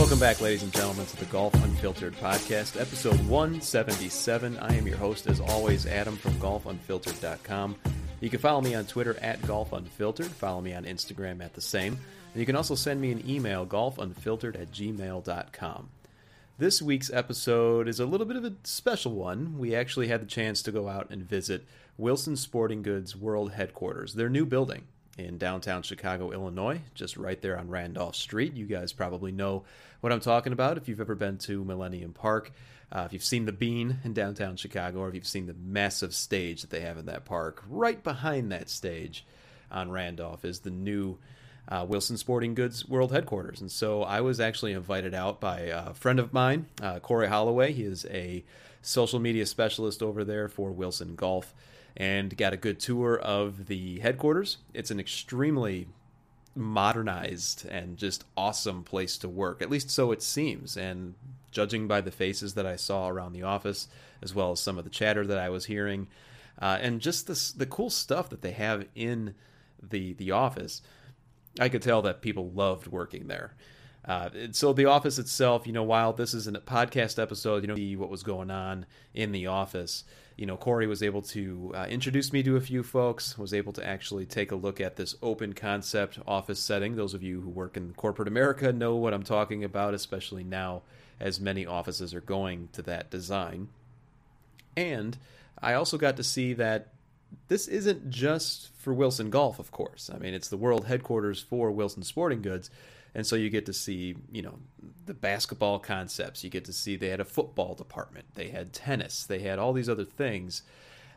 Welcome 0.00 0.18
back, 0.18 0.40
ladies 0.40 0.62
and 0.62 0.72
gentlemen, 0.72 1.04
to 1.04 1.16
the 1.18 1.26
Golf 1.26 1.52
Unfiltered 1.62 2.14
podcast, 2.14 2.80
episode 2.80 3.20
177. 3.28 4.56
I 4.56 4.74
am 4.74 4.86
your 4.86 4.96
host, 4.96 5.26
as 5.26 5.40
always, 5.40 5.84
Adam 5.84 6.16
from 6.16 6.32
golfunfiltered.com. 6.36 7.76
You 8.22 8.30
can 8.30 8.40
follow 8.40 8.62
me 8.62 8.74
on 8.74 8.86
Twitter 8.86 9.18
at 9.20 9.42
golfunfiltered, 9.42 10.30
follow 10.30 10.62
me 10.62 10.72
on 10.72 10.84
Instagram 10.84 11.44
at 11.44 11.52
the 11.52 11.60
same, 11.60 11.98
and 12.32 12.40
you 12.40 12.46
can 12.46 12.56
also 12.56 12.74
send 12.74 12.98
me 12.98 13.12
an 13.12 13.28
email, 13.28 13.66
golfunfiltered 13.66 14.58
at 14.58 14.72
gmail.com. 14.72 15.90
This 16.56 16.80
week's 16.80 17.12
episode 17.12 17.86
is 17.86 18.00
a 18.00 18.06
little 18.06 18.26
bit 18.26 18.38
of 18.38 18.44
a 18.46 18.54
special 18.64 19.12
one. 19.12 19.58
We 19.58 19.74
actually 19.74 20.08
had 20.08 20.22
the 20.22 20.26
chance 20.26 20.62
to 20.62 20.72
go 20.72 20.88
out 20.88 21.10
and 21.10 21.22
visit 21.22 21.66
Wilson 21.98 22.36
Sporting 22.36 22.82
Goods 22.82 23.14
World 23.14 23.52
Headquarters, 23.52 24.14
their 24.14 24.30
new 24.30 24.46
building 24.46 24.86
in 25.26 25.38
downtown 25.38 25.82
Chicago, 25.82 26.32
Illinois, 26.32 26.80
just 26.94 27.16
right 27.16 27.40
there 27.40 27.58
on 27.58 27.68
Randolph 27.68 28.16
Street. 28.16 28.54
You 28.54 28.66
guys 28.66 28.92
probably 28.92 29.32
know 29.32 29.64
what 30.00 30.12
I'm 30.12 30.20
talking 30.20 30.52
about 30.52 30.76
if 30.76 30.88
you've 30.88 31.00
ever 31.00 31.14
been 31.14 31.38
to 31.38 31.64
Millennium 31.64 32.12
Park. 32.12 32.52
Uh, 32.92 33.04
if 33.06 33.12
you've 33.12 33.24
seen 33.24 33.44
the 33.44 33.52
Bean 33.52 33.98
in 34.04 34.12
downtown 34.12 34.56
Chicago, 34.56 35.00
or 35.00 35.08
if 35.08 35.14
you've 35.14 35.26
seen 35.26 35.46
the 35.46 35.54
massive 35.54 36.12
stage 36.12 36.62
that 36.62 36.70
they 36.70 36.80
have 36.80 36.98
in 36.98 37.06
that 37.06 37.24
park, 37.24 37.62
right 37.68 38.02
behind 38.02 38.50
that 38.50 38.68
stage 38.68 39.24
on 39.70 39.90
Randolph 39.90 40.44
is 40.44 40.60
the 40.60 40.70
new 40.70 41.18
uh, 41.68 41.86
Wilson 41.88 42.16
Sporting 42.16 42.54
Goods 42.54 42.88
World 42.88 43.12
Headquarters. 43.12 43.60
And 43.60 43.70
so 43.70 44.02
I 44.02 44.20
was 44.20 44.40
actually 44.40 44.72
invited 44.72 45.14
out 45.14 45.40
by 45.40 45.60
a 45.60 45.94
friend 45.94 46.18
of 46.18 46.32
mine, 46.32 46.66
uh, 46.82 46.98
Corey 46.98 47.28
Holloway. 47.28 47.72
He 47.72 47.84
is 47.84 48.06
a 48.06 48.44
social 48.82 49.20
media 49.20 49.46
specialist 49.46 50.02
over 50.02 50.24
there 50.24 50.48
for 50.48 50.72
Wilson 50.72 51.14
Golf 51.14 51.54
and 51.96 52.36
got 52.36 52.52
a 52.52 52.56
good 52.56 52.80
tour 52.80 53.18
of 53.18 53.66
the 53.66 54.00
headquarters. 54.00 54.58
It's 54.74 54.90
an 54.90 55.00
extremely 55.00 55.88
modernized 56.54 57.66
and 57.66 57.96
just 57.96 58.24
awesome 58.36 58.82
place 58.82 59.16
to 59.18 59.28
work. 59.28 59.62
At 59.62 59.70
least 59.70 59.90
so 59.90 60.12
it 60.12 60.22
seems. 60.22 60.76
And 60.76 61.14
judging 61.50 61.86
by 61.86 62.00
the 62.00 62.10
faces 62.10 62.54
that 62.54 62.66
I 62.66 62.76
saw 62.76 63.08
around 63.08 63.32
the 63.32 63.42
office, 63.42 63.88
as 64.22 64.34
well 64.34 64.52
as 64.52 64.60
some 64.60 64.78
of 64.78 64.84
the 64.84 64.90
chatter 64.90 65.26
that 65.26 65.38
I 65.38 65.48
was 65.48 65.66
hearing, 65.66 66.08
uh, 66.60 66.78
and 66.80 67.00
just 67.00 67.26
the 67.26 67.58
the 67.58 67.66
cool 67.66 67.90
stuff 67.90 68.28
that 68.30 68.42
they 68.42 68.52
have 68.52 68.86
in 68.94 69.34
the 69.82 70.12
the 70.14 70.30
office, 70.30 70.82
I 71.58 71.68
could 71.68 71.82
tell 71.82 72.02
that 72.02 72.22
people 72.22 72.50
loved 72.50 72.86
working 72.86 73.28
there. 73.28 73.54
Uh, 74.10 74.28
so 74.50 74.72
the 74.72 74.86
office 74.86 75.20
itself, 75.20 75.68
you 75.68 75.72
know, 75.72 75.84
while 75.84 76.12
this 76.12 76.34
is 76.34 76.48
a 76.48 76.52
podcast 76.54 77.22
episode, 77.22 77.62
you 77.62 77.68
know, 77.68 77.76
see 77.76 77.94
what 77.94 78.10
was 78.10 78.24
going 78.24 78.50
on 78.50 78.84
in 79.14 79.30
the 79.30 79.46
office. 79.46 80.02
You 80.36 80.46
know, 80.46 80.56
Corey 80.56 80.88
was 80.88 81.00
able 81.00 81.22
to 81.22 81.70
uh, 81.76 81.86
introduce 81.88 82.32
me 82.32 82.42
to 82.42 82.56
a 82.56 82.60
few 82.60 82.82
folks. 82.82 83.38
Was 83.38 83.54
able 83.54 83.72
to 83.74 83.86
actually 83.86 84.26
take 84.26 84.50
a 84.50 84.56
look 84.56 84.80
at 84.80 84.96
this 84.96 85.14
open 85.22 85.52
concept 85.52 86.18
office 86.26 86.58
setting. 86.58 86.96
Those 86.96 87.14
of 87.14 87.22
you 87.22 87.40
who 87.40 87.50
work 87.50 87.76
in 87.76 87.94
corporate 87.94 88.26
America 88.26 88.72
know 88.72 88.96
what 88.96 89.14
I'm 89.14 89.22
talking 89.22 89.62
about, 89.62 89.94
especially 89.94 90.42
now 90.42 90.82
as 91.20 91.38
many 91.38 91.64
offices 91.64 92.12
are 92.12 92.20
going 92.20 92.68
to 92.72 92.82
that 92.82 93.10
design. 93.10 93.68
And 94.76 95.18
I 95.62 95.74
also 95.74 95.96
got 95.96 96.16
to 96.16 96.24
see 96.24 96.52
that 96.54 96.88
this 97.46 97.68
isn't 97.68 98.10
just 98.10 98.74
for 98.76 98.92
Wilson 98.92 99.30
Golf, 99.30 99.60
of 99.60 99.70
course. 99.70 100.10
I 100.12 100.18
mean, 100.18 100.34
it's 100.34 100.48
the 100.48 100.56
world 100.56 100.86
headquarters 100.86 101.40
for 101.40 101.70
Wilson 101.70 102.02
Sporting 102.02 102.42
Goods 102.42 102.70
and 103.14 103.26
so 103.26 103.36
you 103.36 103.50
get 103.50 103.66
to 103.66 103.72
see 103.72 104.16
you 104.30 104.42
know 104.42 104.58
the 105.06 105.14
basketball 105.14 105.78
concepts. 105.78 106.44
You 106.44 106.50
get 106.50 106.64
to 106.66 106.72
see 106.72 106.96
they 106.96 107.08
had 107.08 107.20
a 107.20 107.24
football 107.24 107.74
department. 107.74 108.26
They 108.34 108.48
had 108.48 108.72
tennis. 108.72 109.24
They 109.24 109.40
had 109.40 109.58
all 109.58 109.72
these 109.72 109.88
other 109.88 110.04
things 110.04 110.62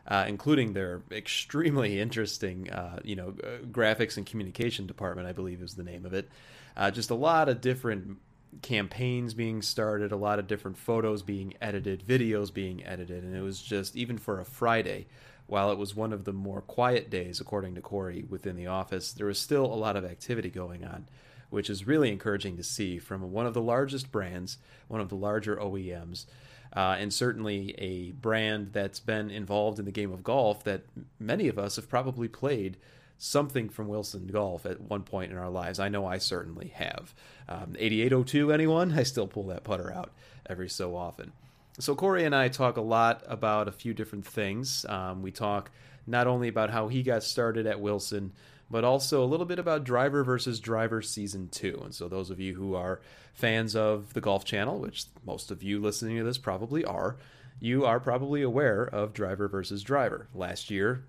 uh, 0.06 0.24
including 0.28 0.72
their 0.72 1.02
extremely 1.10 2.00
interesting 2.00 2.70
uh, 2.70 3.00
you 3.04 3.16
know 3.16 3.34
uh, 3.42 3.64
graphics 3.66 4.16
and 4.16 4.26
communication 4.26 4.86
department 4.86 5.26
i 5.26 5.32
believe 5.32 5.62
is 5.62 5.74
the 5.74 5.84
name 5.84 6.04
of 6.04 6.12
it. 6.12 6.28
Uh, 6.76 6.90
just 6.90 7.10
a 7.10 7.14
lot 7.14 7.48
of 7.48 7.60
different 7.60 8.18
campaigns 8.62 9.34
being 9.34 9.60
started 9.60 10.12
a 10.12 10.16
lot 10.16 10.38
of 10.38 10.46
different 10.46 10.76
photos 10.76 11.22
being 11.22 11.54
edited 11.60 12.04
videos 12.06 12.52
being 12.52 12.84
edited. 12.84 13.24
And 13.24 13.34
it 13.34 13.40
was 13.40 13.60
just 13.60 13.96
even 13.96 14.16
for 14.18 14.40
a 14.40 14.44
friday 14.44 15.06
while 15.46 15.70
it 15.70 15.76
was 15.76 15.94
one 15.94 16.12
of 16.12 16.24
the 16.24 16.32
more 16.32 16.62
quiet 16.62 17.10
days 17.10 17.40
according 17.40 17.74
to 17.74 17.80
corey 17.80 18.24
within 18.28 18.56
the 18.56 18.66
office 18.66 19.12
there 19.12 19.26
was 19.26 19.38
still 19.38 19.64
a 19.64 19.74
lot 19.74 19.96
of 19.96 20.04
activity 20.04 20.50
going 20.50 20.84
on 20.84 21.06
which 21.54 21.70
is 21.70 21.86
really 21.86 22.10
encouraging 22.10 22.56
to 22.56 22.64
see 22.64 22.98
from 22.98 23.30
one 23.30 23.46
of 23.46 23.54
the 23.54 23.62
largest 23.62 24.10
brands, 24.10 24.58
one 24.88 25.00
of 25.00 25.08
the 25.08 25.14
larger 25.14 25.54
OEMs, 25.56 26.26
uh, 26.74 26.96
and 26.98 27.14
certainly 27.14 27.76
a 27.78 28.10
brand 28.10 28.70
that's 28.72 28.98
been 28.98 29.30
involved 29.30 29.78
in 29.78 29.84
the 29.84 29.92
game 29.92 30.12
of 30.12 30.24
golf 30.24 30.64
that 30.64 30.82
many 31.20 31.46
of 31.46 31.56
us 31.56 31.76
have 31.76 31.88
probably 31.88 32.26
played 32.26 32.76
something 33.18 33.68
from 33.68 33.86
Wilson 33.86 34.26
Golf 34.26 34.66
at 34.66 34.80
one 34.80 35.04
point 35.04 35.30
in 35.30 35.38
our 35.38 35.48
lives. 35.48 35.78
I 35.78 35.88
know 35.88 36.04
I 36.04 36.18
certainly 36.18 36.72
have. 36.74 37.14
Um, 37.48 37.76
8802, 37.78 38.50
anyone? 38.50 38.98
I 38.98 39.04
still 39.04 39.28
pull 39.28 39.46
that 39.46 39.62
putter 39.62 39.92
out 39.92 40.10
every 40.50 40.68
so 40.68 40.96
often. 40.96 41.30
So, 41.78 41.94
Corey 41.94 42.24
and 42.24 42.34
I 42.34 42.48
talk 42.48 42.76
a 42.76 42.82
lot 42.82 43.22
about 43.28 43.68
a 43.68 43.72
few 43.72 43.94
different 43.94 44.26
things. 44.26 44.84
Um, 44.88 45.22
we 45.22 45.30
talk 45.30 45.70
not 46.04 46.26
only 46.26 46.48
about 46.48 46.70
how 46.70 46.88
he 46.88 47.04
got 47.04 47.22
started 47.22 47.66
at 47.66 47.80
Wilson, 47.80 48.32
but 48.70 48.84
also 48.84 49.22
a 49.22 49.26
little 49.26 49.46
bit 49.46 49.58
about 49.58 49.84
Driver 49.84 50.24
versus 50.24 50.60
Driver 50.60 51.02
Season 51.02 51.48
2. 51.48 51.82
And 51.84 51.94
so, 51.94 52.08
those 52.08 52.30
of 52.30 52.40
you 52.40 52.54
who 52.54 52.74
are 52.74 53.00
fans 53.32 53.76
of 53.76 54.14
the 54.14 54.20
Golf 54.20 54.44
Channel, 54.44 54.78
which 54.78 55.04
most 55.24 55.50
of 55.50 55.62
you 55.62 55.80
listening 55.80 56.16
to 56.18 56.24
this 56.24 56.38
probably 56.38 56.84
are, 56.84 57.16
you 57.60 57.84
are 57.84 58.00
probably 58.00 58.42
aware 58.42 58.84
of 58.84 59.12
Driver 59.12 59.48
versus 59.48 59.82
Driver. 59.82 60.28
Last 60.34 60.70
year, 60.70 61.04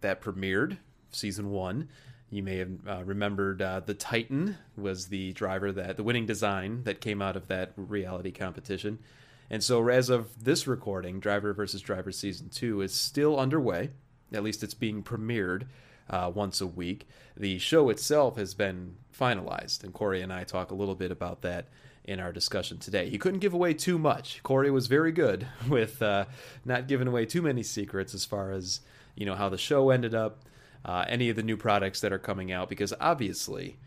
that 0.00 0.20
premiered, 0.20 0.78
Season 1.10 1.50
1. 1.50 1.88
You 2.28 2.42
may 2.42 2.56
have 2.56 2.70
uh, 2.86 3.04
remembered 3.04 3.62
uh, 3.62 3.80
the 3.80 3.94
Titan 3.94 4.56
was 4.76 5.08
the 5.08 5.32
driver 5.32 5.70
that 5.72 5.96
the 5.96 6.02
winning 6.02 6.26
design 6.26 6.82
that 6.82 7.00
came 7.00 7.22
out 7.22 7.36
of 7.36 7.46
that 7.46 7.72
reality 7.76 8.32
competition. 8.32 8.98
And 9.48 9.62
so, 9.62 9.88
as 9.88 10.10
of 10.10 10.44
this 10.44 10.66
recording, 10.66 11.20
Driver 11.20 11.52
versus 11.52 11.80
Driver 11.80 12.10
Season 12.10 12.48
2 12.48 12.80
is 12.80 12.92
still 12.92 13.38
underway. 13.38 13.90
At 14.32 14.42
least 14.42 14.64
it's 14.64 14.74
being 14.74 15.04
premiered 15.04 15.66
uh, 16.08 16.30
once 16.34 16.60
a 16.60 16.66
week. 16.66 17.06
The 17.36 17.58
show 17.58 17.90
itself 17.90 18.36
has 18.36 18.54
been 18.54 18.96
finalized, 19.18 19.84
and 19.84 19.92
Corey 19.92 20.22
and 20.22 20.32
I 20.32 20.44
talk 20.44 20.70
a 20.70 20.74
little 20.74 20.94
bit 20.94 21.10
about 21.10 21.42
that 21.42 21.66
in 22.04 22.20
our 22.20 22.32
discussion 22.32 22.78
today. 22.78 23.10
He 23.10 23.18
couldn't 23.18 23.40
give 23.40 23.52
away 23.52 23.74
too 23.74 23.98
much. 23.98 24.42
Corey 24.42 24.70
was 24.70 24.86
very 24.86 25.12
good 25.12 25.46
with 25.68 26.00
uh, 26.00 26.26
not 26.64 26.88
giving 26.88 27.08
away 27.08 27.26
too 27.26 27.42
many 27.42 27.62
secrets 27.62 28.14
as 28.14 28.24
far 28.24 28.52
as 28.52 28.80
you 29.14 29.26
know 29.26 29.34
how 29.34 29.48
the 29.48 29.58
show 29.58 29.90
ended 29.90 30.14
up, 30.14 30.44
uh, 30.84 31.04
any 31.08 31.28
of 31.28 31.36
the 31.36 31.42
new 31.42 31.56
products 31.56 32.00
that 32.00 32.12
are 32.12 32.18
coming 32.18 32.52
out, 32.52 32.68
because 32.68 32.92
obviously 33.00 33.78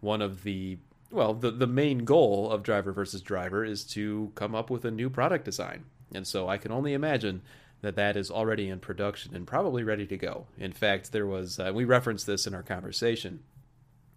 one 0.00 0.22
of 0.22 0.42
the 0.42 0.78
well 1.10 1.34
the 1.34 1.50
the 1.50 1.66
main 1.66 1.98
goal 1.98 2.50
of 2.50 2.62
driver 2.62 2.92
versus 2.92 3.20
driver 3.20 3.64
is 3.64 3.84
to 3.84 4.32
come 4.34 4.54
up 4.54 4.70
with 4.70 4.84
a 4.84 4.90
new 4.90 5.10
product 5.10 5.44
design, 5.44 5.84
and 6.14 6.26
so 6.26 6.48
I 6.48 6.56
can 6.56 6.72
only 6.72 6.94
imagine 6.94 7.42
that 7.86 7.94
that 7.94 8.16
is 8.16 8.32
already 8.32 8.68
in 8.68 8.80
production 8.80 9.34
and 9.36 9.46
probably 9.46 9.84
ready 9.84 10.06
to 10.08 10.16
go. 10.16 10.46
In 10.58 10.72
fact, 10.72 11.12
there 11.12 11.26
was 11.26 11.60
uh, 11.60 11.70
we 11.72 11.84
referenced 11.84 12.26
this 12.26 12.46
in 12.46 12.54
our 12.54 12.64
conversation. 12.64 13.44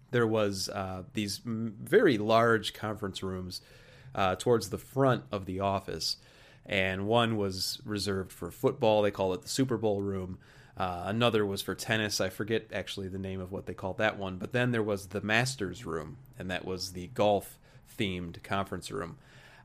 There 0.10 0.26
was 0.26 0.70
uh, 0.70 1.04
these 1.14 1.40
very 1.46 2.18
large 2.18 2.74
conference 2.74 3.22
rooms 3.22 3.62
uh, 4.16 4.36
towards 4.36 4.70
the 4.70 4.80
front 4.80 5.24
of 5.32 5.46
the 5.46 5.60
office, 5.60 6.18
and 6.66 7.06
one 7.06 7.38
was 7.38 7.80
reserved 7.86 8.32
for 8.32 8.50
football. 8.50 9.04
They 9.04 9.12
call 9.12 9.34
it 9.34 9.44
the 9.44 9.50
Super 9.50 9.78
Bowl 9.78 10.02
room. 10.02 10.40
Uh, 10.76 11.04
another 11.06 11.46
was 11.46 11.62
for 11.62 11.76
tennis. 11.76 12.20
I 12.20 12.30
forget 12.30 12.72
actually 12.74 13.10
the 13.10 13.20
name 13.20 13.40
of 13.40 13.52
what 13.52 13.68
they 13.68 13.76
called 13.76 14.00
that 14.00 14.18
one. 14.18 14.38
But 14.38 14.52
then 14.52 14.72
there 14.72 14.82
was 14.82 15.10
the 15.10 15.22
Masters 15.22 15.86
room, 15.86 16.18
and 16.40 16.50
that 16.50 16.66
was 16.66 16.94
the 16.94 17.08
golf 17.08 17.60
themed 17.96 18.42
conference 18.42 18.90
room. 18.90 19.18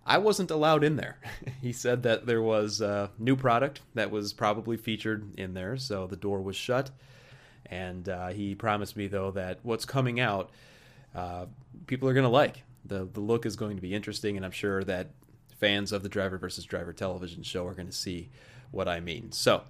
I 0.06 0.18
wasn't 0.18 0.50
allowed 0.50 0.84
in 0.84 0.96
there. 0.96 1.18
he 1.62 1.72
said 1.72 2.02
that 2.02 2.26
there 2.26 2.42
was 2.42 2.80
a 2.80 3.10
new 3.18 3.36
product 3.36 3.80
that 3.94 4.10
was 4.10 4.32
probably 4.32 4.76
featured 4.76 5.38
in 5.38 5.54
there, 5.54 5.76
so 5.76 6.06
the 6.06 6.16
door 6.16 6.40
was 6.40 6.56
shut. 6.56 6.90
And 7.66 8.08
uh, 8.08 8.28
he 8.28 8.54
promised 8.54 8.96
me, 8.96 9.06
though, 9.06 9.30
that 9.32 9.60
what's 9.62 9.84
coming 9.84 10.20
out, 10.20 10.50
uh, 11.14 11.46
people 11.86 12.08
are 12.08 12.14
going 12.14 12.24
to 12.24 12.30
like. 12.30 12.62
The, 12.84 13.08
the 13.10 13.20
look 13.20 13.46
is 13.46 13.56
going 13.56 13.76
to 13.76 13.82
be 13.82 13.94
interesting, 13.94 14.36
and 14.36 14.44
I'm 14.44 14.52
sure 14.52 14.84
that 14.84 15.08
fans 15.58 15.92
of 15.92 16.02
the 16.02 16.08
Driver 16.08 16.36
versus 16.36 16.64
Driver 16.64 16.92
television 16.92 17.42
show 17.42 17.66
are 17.66 17.74
going 17.74 17.86
to 17.86 17.92
see 17.92 18.28
what 18.70 18.88
I 18.88 19.00
mean. 19.00 19.32
So, 19.32 19.62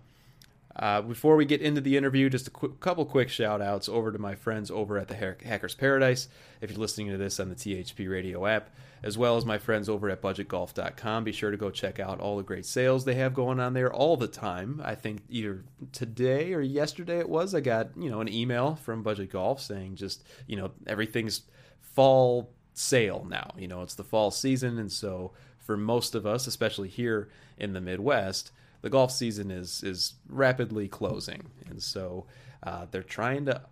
Uh, 0.76 1.00
before 1.00 1.37
we 1.37 1.44
get 1.44 1.61
into 1.61 1.81
the 1.81 1.97
interview, 1.97 2.29
just 2.29 2.49
a 2.49 2.50
quick, 2.50 2.81
couple 2.81 3.05
quick 3.05 3.29
shout 3.29 3.62
outs 3.62 3.88
over 3.88 4.11
to 4.11 4.19
my 4.19 4.35
friends 4.35 4.71
over 4.71 4.99
at 4.99 5.09
the 5.09 5.37
Hackers 5.44 5.75
Paradise. 5.75 6.29
If 6.61 6.71
you're 6.71 6.81
listening 6.81 7.11
to 7.11 7.17
this 7.17 7.38
on 7.38 7.49
the 7.49 7.55
THP 7.55 8.11
radio 8.11 8.44
app, 8.47 8.71
as 9.05 9.19
well 9.19 9.37
as 9.37 9.44
my 9.44 9.59
friends 9.59 9.88
over 9.88 10.09
at 10.09 10.23
budgetgolf.com. 10.23 11.25
Be 11.25 11.32
sure 11.32 11.50
to 11.50 11.59
go 11.59 11.71
check 11.71 12.00
out 12.00 12.21
all 12.21 12.38
the 12.38 12.43
great 12.43 12.65
sales 12.65 13.05
they 13.05 13.15
have 13.17 13.35
going 13.35 13.61
on 13.61 13.75
there 13.75 13.93
all 13.93 14.17
the 14.17 14.26
time. 14.26 14.81
I 14.82 14.94
think 14.94 15.23
either 15.29 15.62
today 15.93 16.55
or 16.55 16.62
yesterday 16.62 17.19
it 17.19 17.29
was, 17.29 17.55
I 17.55 17.61
got, 17.61 17.91
you 17.99 18.11
know, 18.11 18.23
an 18.23 18.32
email 18.32 18.76
from 18.76 19.03
Budget 19.03 19.31
Golf 19.31 19.61
saying 19.61 19.97
just, 19.97 20.25
you 20.47 20.56
know, 20.56 20.73
everything's 20.87 21.43
fall 21.82 22.50
sale 22.73 23.26
now. 23.29 23.50
You 23.59 23.69
know, 23.69 23.82
it's 23.82 23.94
the 23.94 24.05
fall 24.05 24.31
season 24.31 24.79
and 24.79 24.91
so 24.91 25.32
for 25.59 25.76
most 25.76 26.15
of 26.15 26.26
us, 26.26 26.47
especially 26.47 26.88
here 26.88 27.29
in 27.59 27.75
the 27.75 27.81
Midwest, 27.82 28.53
the 28.84 28.90
golf 28.90 29.10
season 29.10 29.50
is 29.50 29.82
is 29.82 30.12
rapidly 30.28 30.88
closing. 30.88 31.50
And 31.70 31.82
so 31.82 32.26
uh, 32.62 32.84
they're 32.90 33.02
trying 33.02 33.46
to 33.46 33.62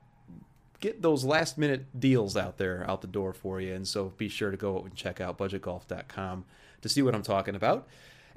get 0.80 1.02
those 1.02 1.22
last 1.22 1.58
minute 1.58 2.00
deals 2.00 2.34
out 2.34 2.56
there 2.56 2.90
out 2.90 3.02
the 3.02 3.06
door 3.06 3.34
for 3.34 3.60
you. 3.60 3.74
And 3.74 3.86
so 3.86 4.14
be 4.16 4.30
sure 4.30 4.50
to 4.50 4.56
go 4.56 4.78
and 4.78 4.94
check 4.94 5.20
out 5.20 5.36
budgetgolf.com 5.36 6.46
to 6.80 6.88
see 6.88 7.02
what 7.02 7.14
I'm 7.14 7.22
talking 7.22 7.54
about. 7.54 7.86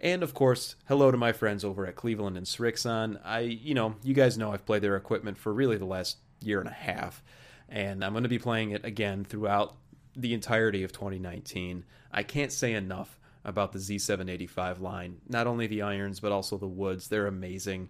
And 0.02 0.22
of 0.22 0.34
course, 0.34 0.76
hello 0.90 1.12
to 1.12 1.18
my 1.18 1.32
friends 1.32 1.64
over 1.64 1.88
at 1.88 1.96
Cleveland 1.96 2.36
and 2.36 2.46
Srixon. 2.46 3.22
I, 3.24 3.40
you 3.40 3.74
know, 3.74 3.96
you 4.04 4.14
guys 4.14 4.38
know 4.38 4.52
I've 4.52 4.66
played 4.66 4.82
their 4.82 4.98
equipment 4.98 5.38
for 5.38 5.54
really 5.54 5.78
the 5.78 5.86
last 5.86 6.18
year 6.42 6.60
and 6.60 6.68
a 6.68 6.74
half, 6.74 7.24
and 7.70 8.04
I'm 8.04 8.12
going 8.12 8.24
to 8.24 8.30
be 8.30 8.38
playing 8.38 8.72
it 8.72 8.84
again 8.84 9.24
throughout 9.24 9.78
the 10.14 10.34
entirety 10.34 10.84
of 10.84 10.92
2019. 10.92 11.86
I 12.12 12.24
can't 12.24 12.52
say 12.52 12.74
enough 12.74 13.18
about 13.46 13.72
the 13.72 13.80
Z785 13.80 14.82
line. 14.82 15.18
Not 15.30 15.48
only 15.48 15.68
the 15.68 15.84
irons, 15.84 16.20
but 16.20 16.32
also 16.32 16.58
the 16.58 16.68
woods. 16.68 17.08
They're 17.08 17.28
amazing. 17.28 17.90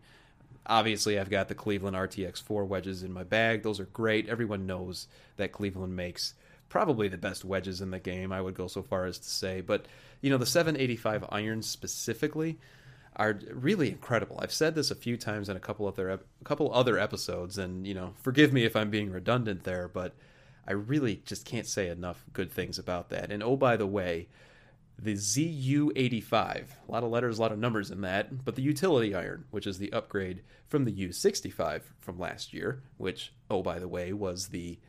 Obviously, 0.68 1.18
I've 1.18 1.30
got 1.30 1.48
the 1.48 1.56
Cleveland 1.56 1.96
RTX 1.96 2.44
4 2.44 2.66
wedges 2.66 3.04
in 3.04 3.14
my 3.14 3.24
bag. 3.24 3.64
Those 3.64 3.80
are 3.80 3.86
great. 3.86 4.30
Everyone 4.30 4.66
knows 4.66 5.08
that 5.38 5.52
Cleveland 5.52 5.96
makes 5.96 6.34
probably 6.70 7.08
the 7.08 7.18
best 7.18 7.46
wedges 7.46 7.82
in 7.82 7.92
the 7.92 8.00
game, 8.00 8.32
I 8.32 8.42
would 8.42 8.56
go 8.56 8.68
so 8.68 8.82
far 8.84 9.06
as 9.06 9.18
to 9.20 9.30
say. 9.30 9.62
But, 9.62 9.86
you 10.22 10.30
know, 10.30 10.38
the 10.38 10.46
785 10.46 11.26
irons 11.30 11.68
specifically 11.68 12.58
are 13.16 13.40
really 13.52 13.90
incredible. 13.90 14.40
I've 14.42 14.52
said 14.52 14.76
this 14.76 14.92
a 14.92 14.96
few 14.96 15.16
times 15.16 15.48
in 15.48 15.56
a 15.56 15.60
couple 15.60 15.88
other 15.88 16.10
a 16.10 16.20
couple 16.44 16.74
other 16.74 17.00
episodes 17.00 17.58
and, 17.58 17.88
you 17.88 17.94
know, 17.94 18.14
forgive 18.22 18.52
me 18.52 18.66
if 18.66 18.76
I'm 18.76 18.90
being 18.90 19.12
redundant 19.12 19.64
there, 19.64 19.88
but 19.88 20.16
I 20.68 20.74
really 20.74 21.22
just 21.26 21.46
can't 21.46 21.68
say 21.68 21.88
enough 21.88 22.26
good 22.34 22.52
things 22.52 22.78
about 22.78 23.10
that. 23.10 23.32
And 23.32 23.42
oh 23.42 23.56
by 23.56 23.78
the 23.78 23.88
way, 23.88 24.28
the 24.98 25.14
ZU85. 25.14 26.66
A 26.88 26.92
lot 26.92 27.04
of 27.04 27.12
letters, 27.12 27.38
a 27.38 27.42
lot 27.42 27.52
of 27.52 27.60
numbers 27.60 27.92
in 27.92 28.02
that, 28.02 28.46
but 28.46 28.56
the 28.56 28.62
utility 28.62 29.14
iron, 29.14 29.46
which 29.52 29.68
is 29.68 29.78
the 29.78 29.92
upgrade 29.92 30.42
from 30.68 30.86
the 30.86 31.08
U65 31.08 31.82
from 32.00 32.20
last 32.20 32.54
year, 32.54 32.84
which, 32.98 33.34
oh, 33.50 33.62
by 33.62 33.80
the 33.80 33.88
way, 33.88 34.14
was 34.14 34.48
the 34.48 34.80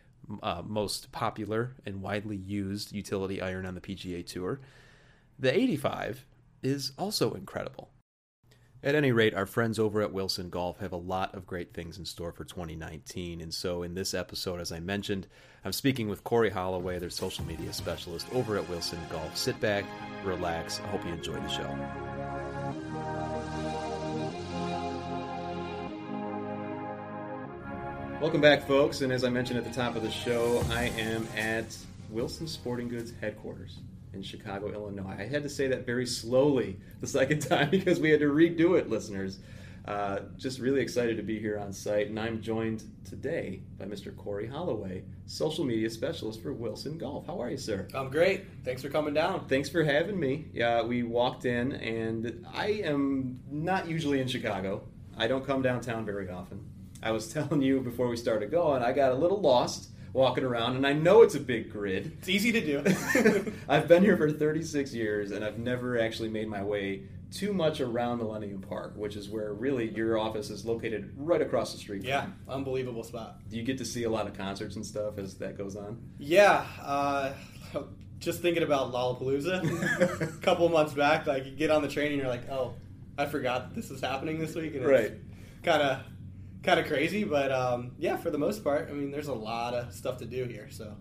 uh, 0.42 0.62
most 0.64 1.12
popular 1.12 1.74
and 1.84 2.02
widely 2.02 2.36
used 2.36 2.92
utility 2.92 3.40
iron 3.40 3.66
on 3.66 3.74
the 3.74 3.80
PGA 3.80 4.26
Tour. 4.26 4.60
The 5.38 5.54
85 5.56 6.26
is 6.62 6.92
also 6.98 7.34
incredible. 7.34 7.90
At 8.86 8.94
any 8.94 9.10
rate, 9.10 9.34
our 9.34 9.46
friends 9.46 9.80
over 9.80 10.00
at 10.00 10.12
Wilson 10.12 10.48
Golf 10.48 10.78
have 10.78 10.92
a 10.92 10.96
lot 10.96 11.34
of 11.34 11.44
great 11.44 11.74
things 11.74 11.98
in 11.98 12.04
store 12.04 12.30
for 12.30 12.44
2019. 12.44 13.40
And 13.40 13.52
so, 13.52 13.82
in 13.82 13.94
this 13.94 14.14
episode, 14.14 14.60
as 14.60 14.70
I 14.70 14.78
mentioned, 14.78 15.26
I'm 15.64 15.72
speaking 15.72 16.08
with 16.08 16.22
Corey 16.22 16.50
Holloway, 16.50 17.00
their 17.00 17.10
social 17.10 17.44
media 17.44 17.72
specialist 17.72 18.28
over 18.32 18.56
at 18.56 18.68
Wilson 18.68 19.00
Golf. 19.10 19.36
Sit 19.36 19.58
back, 19.58 19.84
relax. 20.24 20.78
I 20.78 20.86
hope 20.86 21.04
you 21.04 21.12
enjoy 21.12 21.34
the 21.34 21.48
show. 21.48 21.68
Welcome 28.20 28.40
back, 28.40 28.68
folks. 28.68 29.00
And 29.00 29.12
as 29.12 29.24
I 29.24 29.30
mentioned 29.30 29.58
at 29.58 29.64
the 29.64 29.74
top 29.74 29.96
of 29.96 30.04
the 30.04 30.12
show, 30.12 30.64
I 30.70 30.92
am 30.96 31.26
at 31.36 31.76
Wilson 32.10 32.46
Sporting 32.46 32.88
Goods 32.88 33.12
headquarters 33.20 33.78
in 34.12 34.22
Chicago, 34.22 34.72
Illinois. 34.72 35.16
I 35.18 35.24
had 35.24 35.42
to 35.42 35.48
say 35.48 35.68
that 35.68 35.86
very 35.86 36.06
slowly 36.06 36.78
the 37.00 37.06
second 37.06 37.40
time 37.40 37.70
because 37.70 38.00
we 38.00 38.10
had 38.10 38.20
to 38.20 38.32
redo 38.32 38.78
it, 38.78 38.88
listeners. 38.88 39.38
Uh, 39.86 40.22
just 40.36 40.58
really 40.58 40.80
excited 40.80 41.16
to 41.16 41.22
be 41.22 41.38
here 41.38 41.58
on 41.58 41.72
site, 41.72 42.08
and 42.08 42.18
I'm 42.18 42.42
joined 42.42 42.82
today 43.04 43.60
by 43.78 43.84
Mr. 43.84 44.16
Corey 44.16 44.48
Holloway, 44.48 45.04
social 45.26 45.64
media 45.64 45.88
specialist 45.88 46.42
for 46.42 46.52
Wilson 46.52 46.98
Golf. 46.98 47.24
How 47.26 47.40
are 47.40 47.50
you, 47.50 47.56
sir? 47.56 47.86
I'm 47.94 48.10
great. 48.10 48.46
Thanks 48.64 48.82
for 48.82 48.88
coming 48.88 49.14
down. 49.14 49.46
Thanks 49.46 49.68
for 49.68 49.84
having 49.84 50.18
me. 50.18 50.46
Yeah, 50.52 50.82
we 50.82 51.04
walked 51.04 51.44
in, 51.44 51.70
and 51.72 52.44
I 52.52 52.82
am 52.84 53.38
not 53.48 53.88
usually 53.88 54.20
in 54.20 54.26
Chicago. 54.26 54.82
I 55.16 55.28
don't 55.28 55.46
come 55.46 55.62
downtown 55.62 56.04
very 56.04 56.28
often. 56.28 56.66
I 57.00 57.12
was 57.12 57.28
telling 57.32 57.62
you 57.62 57.80
before 57.80 58.08
we 58.08 58.16
started 58.16 58.50
going, 58.50 58.82
I 58.82 58.90
got 58.90 59.12
a 59.12 59.14
little 59.14 59.40
lost 59.40 59.90
walking 60.16 60.44
around, 60.44 60.76
and 60.76 60.86
I 60.86 60.94
know 60.94 61.20
it's 61.20 61.34
a 61.34 61.40
big 61.40 61.70
grid. 61.70 62.16
It's 62.18 62.28
easy 62.28 62.50
to 62.50 62.60
do. 62.60 63.52
I've 63.68 63.86
been 63.86 64.02
here 64.02 64.16
for 64.16 64.32
36 64.32 64.94
years, 64.94 65.30
and 65.30 65.44
I've 65.44 65.58
never 65.58 66.00
actually 66.00 66.30
made 66.30 66.48
my 66.48 66.64
way 66.64 67.02
too 67.30 67.52
much 67.52 67.82
around 67.82 68.18
Millennium 68.18 68.62
Park, 68.62 68.94
which 68.96 69.14
is 69.14 69.28
where 69.28 69.52
really 69.52 69.90
your 69.90 70.18
office 70.18 70.48
is 70.48 70.64
located 70.64 71.12
right 71.18 71.42
across 71.42 71.72
the 71.72 71.78
street. 71.78 72.02
Yeah, 72.02 72.26
unbelievable 72.48 73.04
spot. 73.04 73.40
Do 73.50 73.58
you 73.58 73.62
get 73.62 73.76
to 73.78 73.84
see 73.84 74.04
a 74.04 74.10
lot 74.10 74.26
of 74.26 74.36
concerts 74.36 74.76
and 74.76 74.86
stuff 74.86 75.18
as 75.18 75.34
that 75.34 75.58
goes 75.58 75.76
on? 75.76 76.00
Yeah, 76.18 76.64
uh, 76.80 77.32
just 78.18 78.40
thinking 78.40 78.62
about 78.62 78.92
Lollapalooza 78.92 80.00
a 80.00 80.26
couple 80.40 80.66
months 80.70 80.94
back, 80.94 81.26
like 81.26 81.44
you 81.44 81.52
get 81.52 81.70
on 81.70 81.82
the 81.82 81.88
train 81.88 82.12
and 82.12 82.20
you're 82.20 82.30
like, 82.30 82.48
oh, 82.50 82.74
I 83.18 83.26
forgot 83.26 83.74
this 83.74 83.90
is 83.90 84.00
happening 84.00 84.38
this 84.38 84.54
week, 84.54 84.74
and 84.76 84.86
right. 84.86 85.12
kind 85.62 85.82
of 85.82 86.00
kind 86.66 86.80
of 86.80 86.86
crazy, 86.86 87.22
but 87.22 87.52
um, 87.52 87.92
yeah, 87.96 88.16
for 88.16 88.30
the 88.30 88.38
most 88.38 88.64
part, 88.64 88.88
I 88.90 88.92
mean, 88.92 89.12
there's 89.12 89.28
a 89.28 89.34
lot 89.34 89.72
of 89.72 89.94
stuff 89.94 90.18
to 90.18 90.26
do 90.26 90.44
here, 90.44 90.66
so 90.68 90.96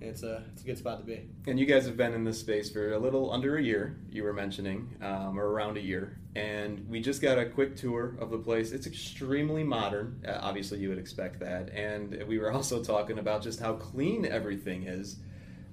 it's 0.00 0.24
a 0.24 0.42
it's 0.52 0.62
a 0.62 0.66
good 0.66 0.76
spot 0.76 0.98
to 0.98 1.04
be. 1.04 1.28
And 1.46 1.58
you 1.58 1.66
guys 1.66 1.86
have 1.86 1.96
been 1.96 2.12
in 2.12 2.24
this 2.24 2.40
space 2.40 2.68
for 2.68 2.92
a 2.92 2.98
little 2.98 3.32
under 3.32 3.56
a 3.56 3.62
year. 3.62 3.96
You 4.10 4.24
were 4.24 4.32
mentioning, 4.32 4.96
um, 5.00 5.38
or 5.38 5.46
around 5.46 5.76
a 5.76 5.80
year, 5.80 6.18
and 6.34 6.84
we 6.88 7.00
just 7.00 7.22
got 7.22 7.38
a 7.38 7.46
quick 7.46 7.76
tour 7.76 8.16
of 8.20 8.30
the 8.30 8.38
place. 8.38 8.72
It's 8.72 8.88
extremely 8.88 9.62
modern. 9.62 10.20
Uh, 10.26 10.36
obviously, 10.40 10.80
you 10.80 10.88
would 10.88 10.98
expect 10.98 11.38
that, 11.40 11.70
and 11.72 12.20
we 12.26 12.40
were 12.40 12.52
also 12.56 12.82
talking 12.82 13.18
about 13.20 13.40
just 13.40 13.60
how 13.60 13.74
clean 13.74 14.26
everything 14.26 14.82
is. 14.82 15.16